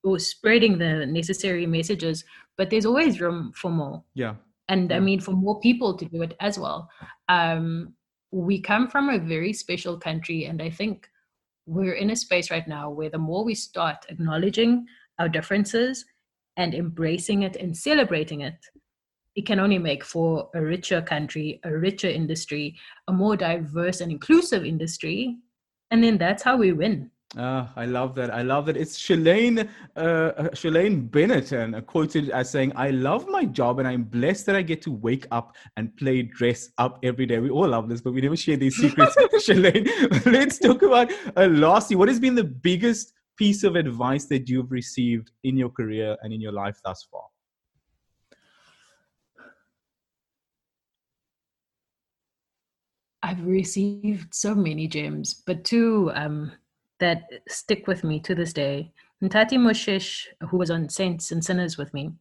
or 0.04 0.20
spreading 0.20 0.78
the 0.78 1.04
necessary 1.06 1.66
messages. 1.66 2.24
But 2.56 2.70
there's 2.70 2.86
always 2.86 3.20
room 3.20 3.52
for 3.56 3.70
more 3.70 4.04
Yeah. 4.14 4.36
and 4.68 4.92
I 4.92 5.00
mean 5.00 5.20
for 5.20 5.32
more 5.32 5.58
people 5.60 5.96
to 5.96 6.04
do 6.04 6.22
it 6.22 6.34
as 6.38 6.56
well. 6.56 6.88
Um, 7.28 7.94
we 8.30 8.60
come 8.60 8.86
from 8.88 9.08
a 9.08 9.18
very 9.18 9.52
special 9.52 9.98
country, 9.98 10.44
and 10.44 10.62
I 10.62 10.70
think 10.70 11.08
we're 11.66 11.94
in 11.94 12.10
a 12.10 12.16
space 12.16 12.48
right 12.50 12.68
now 12.68 12.90
where 12.90 13.10
the 13.10 13.18
more 13.18 13.44
we 13.44 13.54
start 13.56 14.06
acknowledging 14.08 14.86
our 15.18 15.28
differences 15.28 16.04
and 16.56 16.74
embracing 16.74 17.42
it 17.42 17.56
and 17.56 17.76
celebrating 17.76 18.42
it, 18.42 18.54
it 19.36 19.44
can 19.44 19.60
only 19.60 19.78
make 19.78 20.02
for 20.02 20.48
a 20.54 20.60
richer 20.60 21.02
country, 21.02 21.60
a 21.64 21.72
richer 21.76 22.08
industry, 22.08 22.74
a 23.06 23.12
more 23.12 23.36
diverse 23.36 24.00
and 24.00 24.10
inclusive 24.10 24.64
industry, 24.64 25.36
and 25.90 26.02
then 26.02 26.18
that's 26.18 26.42
how 26.42 26.56
we 26.56 26.72
win. 26.72 27.10
Ah, 27.36 27.70
I 27.76 27.84
love 27.84 28.14
that. 28.14 28.32
I 28.32 28.42
love 28.42 28.66
that. 28.66 28.76
It's 28.76 28.96
Schelaine, 28.96 29.68
uh, 29.96 30.00
uh, 30.00 30.54
Schelaine 30.54 31.06
Bennett, 31.06 31.52
and 31.52 31.74
uh, 31.74 31.80
quoted 31.82 32.30
as 32.30 32.48
saying, 32.48 32.72
"I 32.76 32.90
love 32.90 33.28
my 33.28 33.44
job, 33.44 33.78
and 33.78 33.86
I'm 33.86 34.04
blessed 34.04 34.46
that 34.46 34.56
I 34.56 34.62
get 34.62 34.80
to 34.82 34.92
wake 34.92 35.26
up 35.30 35.54
and 35.76 35.94
play 35.96 36.22
dress 36.22 36.70
up 36.78 36.98
every 37.02 37.26
day." 37.26 37.38
We 37.38 37.50
all 37.50 37.68
love 37.68 37.88
this, 37.88 38.00
but 38.00 38.14
we 38.14 38.22
never 38.22 38.36
share 38.36 38.56
these 38.56 38.76
secrets. 38.76 39.16
Schelaine, 39.44 39.86
let's 40.26 40.58
talk 40.58 40.82
about 40.82 41.12
uh, 41.36 41.48
lastly, 41.48 41.96
what 41.96 42.08
has 42.08 42.20
been 42.20 42.36
the 42.36 42.44
biggest 42.44 43.12
piece 43.36 43.64
of 43.64 43.76
advice 43.76 44.26
that 44.26 44.48
you've 44.48 44.70
received 44.70 45.30
in 45.44 45.58
your 45.58 45.68
career 45.68 46.16
and 46.22 46.32
in 46.32 46.40
your 46.40 46.52
life 46.52 46.78
thus 46.84 47.06
far? 47.10 47.24
I've 53.26 53.44
received 53.44 54.32
so 54.32 54.54
many 54.54 54.86
gems, 54.86 55.34
but 55.34 55.64
two 55.64 56.12
um, 56.14 56.52
that 57.00 57.24
stick 57.48 57.88
with 57.88 58.04
me 58.04 58.20
to 58.20 58.36
this 58.36 58.52
day. 58.52 58.92
Ntathi 59.20 59.58
Moshesh, 59.58 60.26
who 60.48 60.56
was 60.56 60.70
on 60.70 60.88
Saints 60.88 61.32
and 61.32 61.44
Sinners 61.44 61.76
with 61.76 61.92
me, 61.92 62.12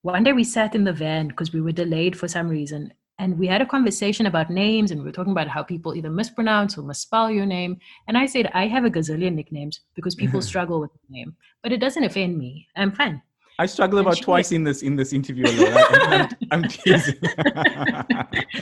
one 0.00 0.24
day 0.24 0.32
we 0.32 0.42
sat 0.42 0.74
in 0.74 0.82
the 0.82 0.92
van 0.92 1.28
because 1.28 1.52
we 1.52 1.60
were 1.60 1.70
delayed 1.70 2.18
for 2.18 2.26
some 2.26 2.48
reason. 2.48 2.92
And 3.20 3.38
we 3.38 3.46
had 3.46 3.62
a 3.62 3.66
conversation 3.66 4.26
about 4.26 4.50
names 4.50 4.90
and 4.90 5.00
we 5.00 5.06
were 5.06 5.12
talking 5.12 5.30
about 5.30 5.46
how 5.46 5.62
people 5.62 5.94
either 5.94 6.10
mispronounce 6.10 6.76
or 6.76 6.82
misspell 6.82 7.30
your 7.30 7.46
name. 7.46 7.78
And 8.08 8.18
I 8.18 8.26
said, 8.26 8.50
I 8.52 8.66
have 8.66 8.84
a 8.84 8.90
gazillion 8.90 9.34
nicknames 9.34 9.82
because 9.94 10.16
people 10.16 10.42
struggle 10.42 10.80
with 10.80 10.90
the 10.92 11.14
name, 11.14 11.36
but 11.62 11.70
it 11.70 11.78
doesn't 11.78 12.02
offend 12.02 12.36
me. 12.36 12.66
I'm 12.74 12.90
fine. 12.90 13.22
I 13.58 13.66
struggle 13.66 13.98
about 13.98 14.20
twice 14.20 14.52
in 14.52 14.64
this 14.64 14.82
in 14.82 14.96
this 14.96 15.12
interview 15.12 15.44
alone. 15.50 15.72
I, 15.74 16.14
am 16.14 16.28
I'm 16.50 16.68
teasing. 16.68 17.16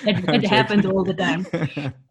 It, 0.02 0.44
it 0.44 0.48
happens 0.48 0.86
all 0.86 1.04
the 1.04 1.14
time. 1.14 1.46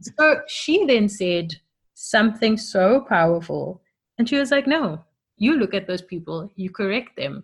So 0.01 0.41
she 0.47 0.85
then 0.85 1.09
said 1.09 1.55
something 1.93 2.57
so 2.57 3.01
powerful. 3.01 3.81
And 4.17 4.27
she 4.29 4.37
was 4.37 4.51
like, 4.51 4.67
No, 4.67 5.03
you 5.37 5.57
look 5.57 5.73
at 5.73 5.87
those 5.87 6.01
people, 6.01 6.51
you 6.55 6.69
correct 6.69 7.15
them, 7.17 7.43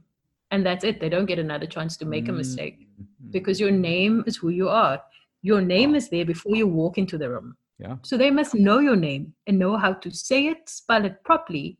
and 0.51 0.65
that's 0.65 0.83
it. 0.83 0.99
They 0.99 1.09
don't 1.09 1.25
get 1.25 1.39
another 1.39 1.65
chance 1.65 1.97
to 1.97 2.05
make 2.05 2.27
a 2.29 2.31
mistake 2.31 2.79
Mm, 2.95 3.31
because 3.31 3.59
your 3.59 3.71
name 3.71 4.23
is 4.25 4.37
who 4.37 4.49
you 4.49 4.69
are. 4.69 5.01
Your 5.41 5.61
name 5.61 5.91
Wow. 5.91 5.97
is 5.97 6.09
there 6.09 6.25
before 6.25 6.55
you 6.55 6.67
walk 6.67 6.97
into 6.97 7.17
the 7.17 7.29
room. 7.29 7.57
Yeah. 7.77 7.97
So 8.03 8.17
they 8.17 8.31
must 8.31 8.55
know 8.55 8.79
your 8.79 8.95
name 8.95 9.33
and 9.47 9.59
know 9.59 9.75
how 9.75 9.93
to 9.93 10.09
say 10.11 10.47
it, 10.47 10.69
spell 10.69 11.03
it 11.03 11.21
properly, 11.25 11.77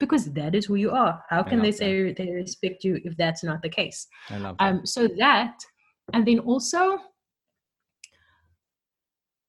because 0.00 0.32
that 0.32 0.54
is 0.54 0.64
who 0.64 0.74
you 0.74 0.90
are. 0.90 1.22
How 1.28 1.42
can 1.42 1.58
they 1.60 1.66
love 1.66 1.78
that. 1.78 1.78
say 1.78 2.12
they 2.14 2.32
respect 2.32 2.82
you 2.82 3.00
if 3.04 3.16
that's 3.16 3.44
not 3.44 3.62
the 3.62 3.68
case? 3.68 4.08
I 4.30 4.38
love 4.38 4.56
that. 4.58 4.64
Um, 4.64 4.86
so 4.86 5.06
that, 5.18 5.62
and 6.12 6.26
then 6.26 6.40
also, 6.40 6.98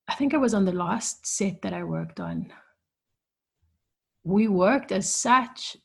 I 0.08 0.14
think 0.16 0.34
I 0.34 0.38
was 0.38 0.54
on 0.54 0.66
the 0.66 0.74
last 0.74 1.26
set 1.26 1.62
that 1.62 1.74
I 1.74 1.84
worked 1.84 2.20
on. 2.20 2.52
We 4.24 4.50
worked 4.50 4.92
as 4.92 5.12
such 5.12 5.78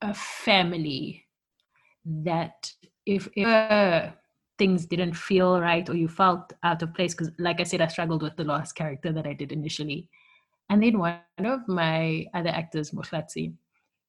a 0.00 0.14
family 0.14 1.26
that 2.04 2.72
if 3.04 3.28
ever 3.36 4.14
things 4.58 4.86
didn't 4.86 5.14
feel 5.14 5.60
right 5.60 5.88
or 5.88 5.94
you 5.94 6.08
felt 6.08 6.54
out 6.62 6.82
of 6.82 6.94
place, 6.94 7.14
because 7.14 7.30
like 7.38 7.60
I 7.60 7.64
said, 7.64 7.82
I 7.82 7.88
struggled 7.88 8.22
with 8.22 8.36
the 8.36 8.44
last 8.44 8.72
character 8.72 9.12
that 9.12 9.26
I 9.26 9.34
did 9.34 9.52
initially. 9.52 10.08
And 10.70 10.82
then 10.82 10.98
one 10.98 11.18
of 11.44 11.66
my 11.68 12.26
other 12.32 12.50
actors, 12.50 12.92
Moslatsi, 12.92 13.52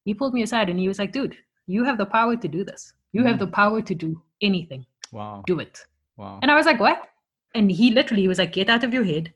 he 0.04 0.14
pulled 0.14 0.32
me 0.34 0.42
aside 0.42 0.70
and 0.70 0.78
he 0.78 0.88
was 0.88 0.98
like, 0.98 1.12
dude, 1.12 1.36
you 1.66 1.84
have 1.84 1.98
the 1.98 2.06
power 2.06 2.36
to 2.36 2.48
do 2.48 2.64
this. 2.64 2.94
You 3.12 3.24
have 3.24 3.36
Mm. 3.36 3.40
the 3.40 3.46
power 3.48 3.82
to 3.82 3.94
do 3.94 4.22
anything. 4.40 4.86
wow. 5.12 5.42
Do 5.46 5.58
it. 5.60 5.84
Wow. 6.16 6.38
And 6.42 6.50
I 6.50 6.54
was 6.54 6.64
like, 6.66 6.80
what? 6.80 7.08
And 7.54 7.70
he 7.70 7.90
literally 7.90 8.26
was 8.28 8.38
like, 8.38 8.52
get 8.52 8.70
out 8.70 8.84
of 8.84 8.94
your 8.94 9.04
head 9.04 9.32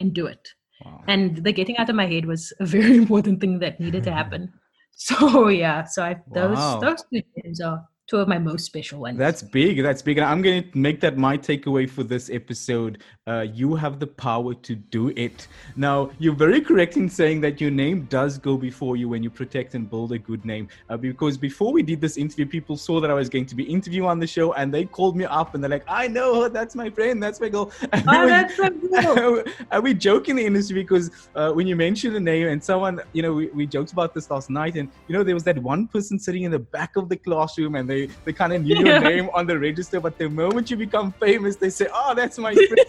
and 0.00 0.14
do 0.14 0.26
it. 0.26 0.54
Wow. 0.84 1.04
And 1.06 1.36
the 1.44 1.52
getting 1.52 1.76
out 1.76 1.90
of 1.90 1.96
my 1.96 2.06
head 2.06 2.24
was 2.26 2.52
a 2.60 2.64
very 2.66 2.96
important 3.04 3.40
thing 3.40 3.58
that 3.58 3.78
needed 3.80 4.04
to 4.04 4.12
happen. 4.20 4.52
So 4.94 5.48
yeah, 5.48 5.84
so 5.84 6.02
I 6.04 6.16
those 6.32 6.56
Wow. 6.56 6.80
those 6.80 7.02
two 7.12 7.22
gems 7.36 7.60
are 7.60 7.84
two 8.12 8.20
of 8.20 8.28
my 8.28 8.38
most 8.38 8.66
special 8.66 9.00
ones. 9.00 9.18
That's 9.18 9.42
big. 9.42 9.82
That's 9.82 10.02
big. 10.02 10.18
And 10.18 10.26
I'm 10.26 10.42
going 10.42 10.70
to 10.70 10.78
make 10.78 11.00
that 11.00 11.16
my 11.16 11.38
takeaway 11.38 11.88
for 11.88 12.02
this 12.02 12.28
episode. 12.28 12.98
Uh, 13.26 13.46
you 13.54 13.74
have 13.74 13.98
the 13.98 14.06
power 14.06 14.52
to 14.52 14.74
do 14.74 15.08
it. 15.16 15.48
Now, 15.76 16.10
you're 16.18 16.34
very 16.34 16.60
correct 16.60 16.96
in 16.98 17.08
saying 17.08 17.40
that 17.40 17.58
your 17.58 17.70
name 17.70 18.06
does 18.10 18.36
go 18.36 18.58
before 18.58 18.96
you 18.96 19.08
when 19.08 19.22
you 19.22 19.30
protect 19.30 19.74
and 19.74 19.88
build 19.88 20.12
a 20.12 20.18
good 20.18 20.44
name. 20.44 20.68
Uh, 20.90 20.98
because 20.98 21.38
before 21.38 21.72
we 21.72 21.82
did 21.82 22.02
this 22.02 22.18
interview, 22.18 22.44
people 22.44 22.76
saw 22.76 23.00
that 23.00 23.10
I 23.10 23.14
was 23.14 23.30
going 23.30 23.46
to 23.46 23.54
be 23.54 23.64
interviewing 23.64 24.10
on 24.10 24.18
the 24.18 24.26
show 24.26 24.52
and 24.54 24.74
they 24.74 24.84
called 24.84 25.16
me 25.16 25.24
up 25.24 25.54
and 25.54 25.64
they're 25.64 25.70
like, 25.70 25.84
I 25.88 26.06
know 26.06 26.42
her. 26.42 26.48
That's 26.50 26.74
my 26.74 26.90
friend. 26.90 27.22
That's 27.22 27.40
my 27.40 27.48
girl. 27.48 27.72
And 27.92 28.06
we 28.06 28.16
oh, 28.16 28.20
were- 28.22 28.28
that's 28.28 28.56
so 28.56 28.70
cool. 29.14 29.44
and 29.70 29.82
we 29.82 29.94
joke 29.94 30.28
in 30.28 30.36
the 30.36 30.44
industry 30.44 30.82
because 30.82 31.10
uh, 31.34 31.52
when 31.52 31.66
you 31.66 31.76
mention 31.76 32.14
a 32.16 32.20
name 32.20 32.48
and 32.48 32.62
someone, 32.62 33.00
you 33.12 33.22
know, 33.22 33.32
we, 33.32 33.46
we 33.48 33.66
joked 33.66 33.92
about 33.92 34.12
this 34.14 34.30
last 34.30 34.50
night, 34.50 34.76
and 34.76 34.88
you 35.08 35.14
know, 35.14 35.22
there 35.22 35.34
was 35.34 35.44
that 35.44 35.58
one 35.58 35.86
person 35.86 36.18
sitting 36.18 36.42
in 36.42 36.50
the 36.50 36.58
back 36.58 36.96
of 36.96 37.08
the 37.08 37.16
classroom, 37.16 37.76
and 37.76 37.88
they 37.88 38.01
they 38.24 38.32
kind 38.32 38.52
of 38.52 38.62
knew 38.62 38.76
your 38.76 39.00
name 39.00 39.30
on 39.34 39.46
the 39.46 39.58
register, 39.58 40.00
but 40.00 40.18
the 40.18 40.28
moment 40.28 40.70
you 40.70 40.76
become 40.76 41.12
famous, 41.12 41.56
they 41.56 41.70
say, 41.70 41.86
"Oh, 41.92 42.14
that's 42.14 42.38
my 42.38 42.54
friend." 42.54 42.86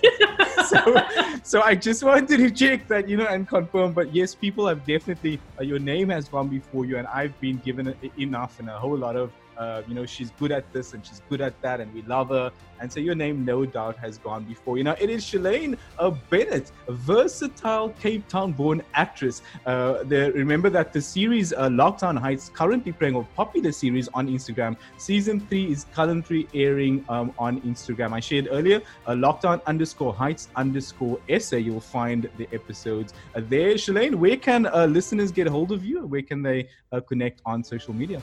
so, 0.67 0.97
so 1.43 1.61
I 1.61 1.75
just 1.75 2.03
wanted 2.03 2.37
to 2.37 2.51
check 2.51 2.87
that, 2.87 3.09
you 3.09 3.17
know, 3.17 3.27
and 3.27 3.47
confirm. 3.47 3.93
But 3.93 4.13
yes, 4.13 4.35
people 4.35 4.67
have 4.67 4.85
definitely 4.85 5.39
uh, 5.59 5.63
your 5.63 5.79
name 5.79 6.09
has 6.09 6.27
gone 6.29 6.47
before 6.49 6.85
you, 6.85 6.97
and 6.97 7.07
I've 7.07 7.39
been 7.39 7.57
given 7.59 7.95
e- 8.01 8.11
enough 8.17 8.59
and 8.59 8.69
a 8.69 8.77
whole 8.79 8.97
lot 8.97 9.15
of 9.15 9.31
uh, 9.57 9.81
you 9.87 9.95
know, 9.95 10.05
she's 10.05 10.31
good 10.31 10.51
at 10.51 10.71
this 10.73 10.93
and 10.93 11.05
she's 11.05 11.21
good 11.29 11.41
at 11.41 11.59
that, 11.61 11.79
and 11.79 11.93
we 11.93 12.01
love 12.03 12.29
her. 12.29 12.51
And 12.79 12.91
so 12.91 12.99
your 12.99 13.15
name, 13.15 13.45
no 13.45 13.65
doubt, 13.65 13.97
has 13.97 14.17
gone 14.17 14.43
before. 14.43 14.77
You 14.77 14.83
know, 14.83 14.95
it 14.99 15.09
is 15.09 15.23
Schelaine 15.23 15.77
uh, 15.99 16.09
Bennett, 16.29 16.71
a 16.89 16.91
versatile 16.91 17.89
Cape 17.91 18.27
Town-born 18.27 18.83
actress. 18.93 19.41
Uh, 19.65 20.03
the, 20.03 20.33
remember 20.33 20.69
that 20.69 20.91
the 20.91 20.99
series 20.99 21.53
uh, 21.53 21.69
Lockdown 21.69 22.17
Heights, 22.17 22.49
currently 22.49 22.91
playing 22.91 23.15
a 23.15 23.23
popular 23.35 23.71
series 23.71 24.09
on 24.13 24.27
Instagram. 24.27 24.75
Season 24.97 25.39
three 25.39 25.71
is 25.71 25.85
currently 25.93 26.47
airing 26.53 27.05
um, 27.07 27.31
on 27.37 27.61
Instagram. 27.61 28.11
I 28.11 28.19
shared 28.19 28.49
earlier, 28.51 28.81
uh, 29.07 29.13
Lockdown 29.13 29.63
underscore 29.65 30.13
Heights 30.13 30.49
underscore 30.57 31.19
essay. 31.29 31.59
You'll 31.59 31.79
find 31.79 32.29
the 32.37 32.49
episodes 32.51 33.13
uh, 33.33 33.41
there. 33.47 33.77
Schelaine, 33.77 34.19
where 34.19 34.35
can 34.35 34.65
uh, 34.65 34.87
listeners 34.87 35.31
get 35.31 35.47
hold 35.47 35.71
of 35.71 35.85
you? 35.85 36.05
Where 36.05 36.21
can 36.21 36.41
they 36.41 36.67
connect 37.07 37.41
on 37.45 37.63
social 37.63 37.93
media? 37.93 38.21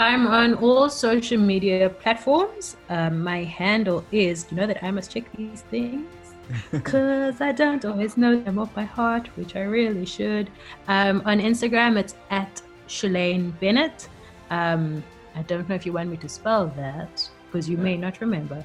I'm 0.00 0.28
on 0.28 0.54
all 0.54 0.88
social 0.88 1.38
media 1.38 1.90
platforms. 1.90 2.76
Um, 2.88 3.20
my 3.20 3.42
handle 3.42 4.04
is, 4.12 4.46
you 4.48 4.56
know 4.56 4.66
that 4.66 4.84
I 4.84 4.92
must 4.92 5.10
check 5.10 5.24
these 5.36 5.62
things? 5.70 6.06
Because 6.70 7.40
I 7.42 7.52
don't 7.52 7.84
always 7.84 8.16
know 8.16 8.40
them 8.40 8.58
off 8.58 8.72
by 8.74 8.84
heart, 8.84 9.26
which 9.36 9.54
I 9.56 9.64
really 9.64 10.06
should. 10.06 10.50
Um, 10.86 11.20
on 11.26 11.40
Instagram, 11.40 11.98
it's 11.98 12.14
at 12.30 12.62
Schelaine 12.86 13.50
Bennett. 13.60 14.08
Um, 14.50 15.02
I 15.34 15.42
don't 15.42 15.68
know 15.68 15.74
if 15.74 15.84
you 15.84 15.92
want 15.92 16.08
me 16.08 16.16
to 16.18 16.28
spell 16.28 16.68
that 16.76 17.28
because 17.46 17.68
you 17.68 17.76
may 17.76 17.96
not 17.96 18.20
remember. 18.20 18.64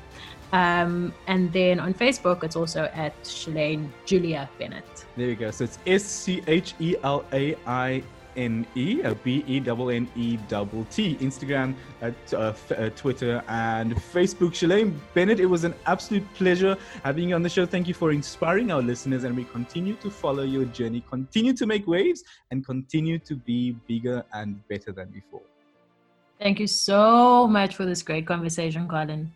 Um, 0.54 1.14
and 1.28 1.52
then 1.52 1.80
on 1.80 1.94
Facebook, 1.94 2.44
it's 2.44 2.56
also 2.56 2.90
at 2.94 3.14
Schelaine 3.26 3.92
Julia 4.06 4.50
Bennett. 4.60 5.06
There 5.18 5.28
you 5.28 5.36
go. 5.36 5.52
So 5.52 5.66
it's 5.66 5.80
S 5.86 6.04
C 6.04 6.44
H 6.48 6.76
E 6.80 6.96
L 7.04 7.26
A 7.34 7.56
I 7.66 8.04
N 8.36 8.66
E, 8.76 9.02
B 9.24 9.44
E 9.48 9.58
N 9.58 9.90
N 9.90 10.08
E 10.16 10.38
double 10.48 10.86
T. 10.86 11.16
Instagram, 11.18 11.76
uh, 12.02 12.12
uh, 12.36 12.90
Twitter, 12.96 13.44
and 13.48 13.96
Facebook. 13.96 14.56
Schelaine 14.56 15.00
Bennett, 15.14 15.40
it 15.40 15.46
was 15.46 15.64
an 15.64 15.74
absolute 15.86 16.26
pleasure 16.34 16.78
having 17.04 17.30
you 17.30 17.36
on 17.36 17.44
the 17.44 17.50
show. 17.50 17.66
Thank 17.66 17.88
you 17.88 17.94
for 17.94 18.12
inspiring 18.12 18.72
our 18.72 18.82
listeners, 18.82 19.24
and 19.24 19.36
we 19.36 19.46
continue 19.46 19.96
to 19.96 20.10
follow 20.10 20.44
your 20.44 20.66
journey, 20.66 21.04
continue 21.10 21.54
to 21.54 21.66
make 21.66 21.88
waves, 21.88 22.24
and 22.52 22.66
continue 22.66 23.20
to 23.20 23.36
be 23.36 23.72
bigger 23.88 24.24
and 24.34 24.66
better 24.68 24.92
than 24.92 25.10
before. 25.10 25.42
Thank 26.40 26.60
you 26.60 26.68
so 26.68 27.48
much 27.48 27.76
for 27.76 27.86
this 27.86 28.02
great 28.02 28.28
conversation, 28.28 28.88
Colin. 28.88 29.32